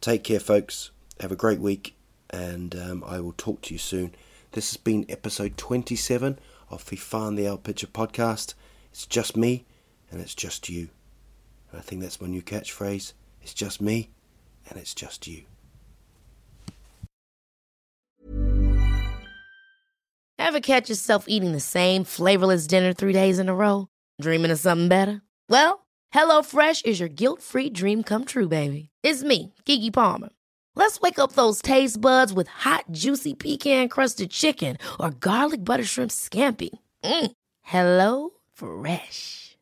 Take 0.02 0.26
care, 0.26 0.40
folks. 0.40 0.92
Have 1.22 1.32
a 1.32 1.38
great 1.38 1.60
week, 1.60 1.96
and 2.30 2.76
um, 2.76 3.04
I 3.08 3.20
will 3.20 3.34
talk 3.34 3.62
to 3.64 3.74
you 3.74 3.80
soon. 3.80 4.14
This 4.52 4.72
has 4.72 4.78
been 4.78 5.06
episode 5.10 5.58
27 5.58 6.38
of 6.70 6.86
the 6.86 6.96
Fy 6.96 7.18
Fan 7.18 7.36
the 7.36 7.48
Old 7.48 7.64
Picture 7.64 7.88
podcast. 7.88 8.54
It's 8.92 9.06
just 9.06 9.38
me, 9.38 9.66
and 10.12 10.22
it's 10.22 10.36
just 10.36 10.70
you. 10.70 10.90
And 11.72 11.80
I 11.80 11.82
think 11.82 12.02
that's 12.02 12.22
my 12.22 12.28
new 12.28 12.42
catchphrase. 12.42 13.14
It's 13.42 13.54
just 13.54 13.82
me, 13.82 14.10
and 14.70 14.78
it's 14.78 14.94
just 14.94 15.28
you. 15.28 15.44
Ever 20.40 20.60
catch 20.60 20.90
yourself 20.90 21.26
eating 21.28 21.52
the 21.52 21.60
same 21.60 22.04
flavorless 22.04 22.68
dinner 22.68 22.94
three 22.94 23.14
days 23.14 23.38
in 23.40 23.50
a 23.50 23.56
row? 23.56 23.88
Dreaming 24.22 24.52
of 24.52 24.60
something 24.60 24.88
better? 24.88 25.22
Well, 25.50 25.86
HelloFresh 26.14 26.86
is 26.86 27.00
your 27.00 27.10
guilt 27.10 27.42
free 27.42 27.70
dream 27.70 28.04
come 28.04 28.24
true, 28.24 28.48
baby. 28.48 28.90
It's 29.04 29.24
me, 29.24 29.54
Keke 29.66 29.92
Palmer. 29.92 30.30
Let's 30.76 31.02
wake 31.02 31.20
up 31.20 31.34
those 31.34 31.62
taste 31.62 32.00
buds 32.00 32.32
with 32.32 32.48
hot, 32.48 32.86
juicy 32.92 33.34
pecan 33.34 33.90
crusted 33.90 34.30
chicken 34.30 34.78
or 35.00 35.10
garlic 35.10 35.66
butter 35.66 35.84
shrimp 35.84 36.12
scampi. 36.12 36.70
Mm. 37.04 37.32
Hello 37.64 38.30
Fresh. 38.54 39.47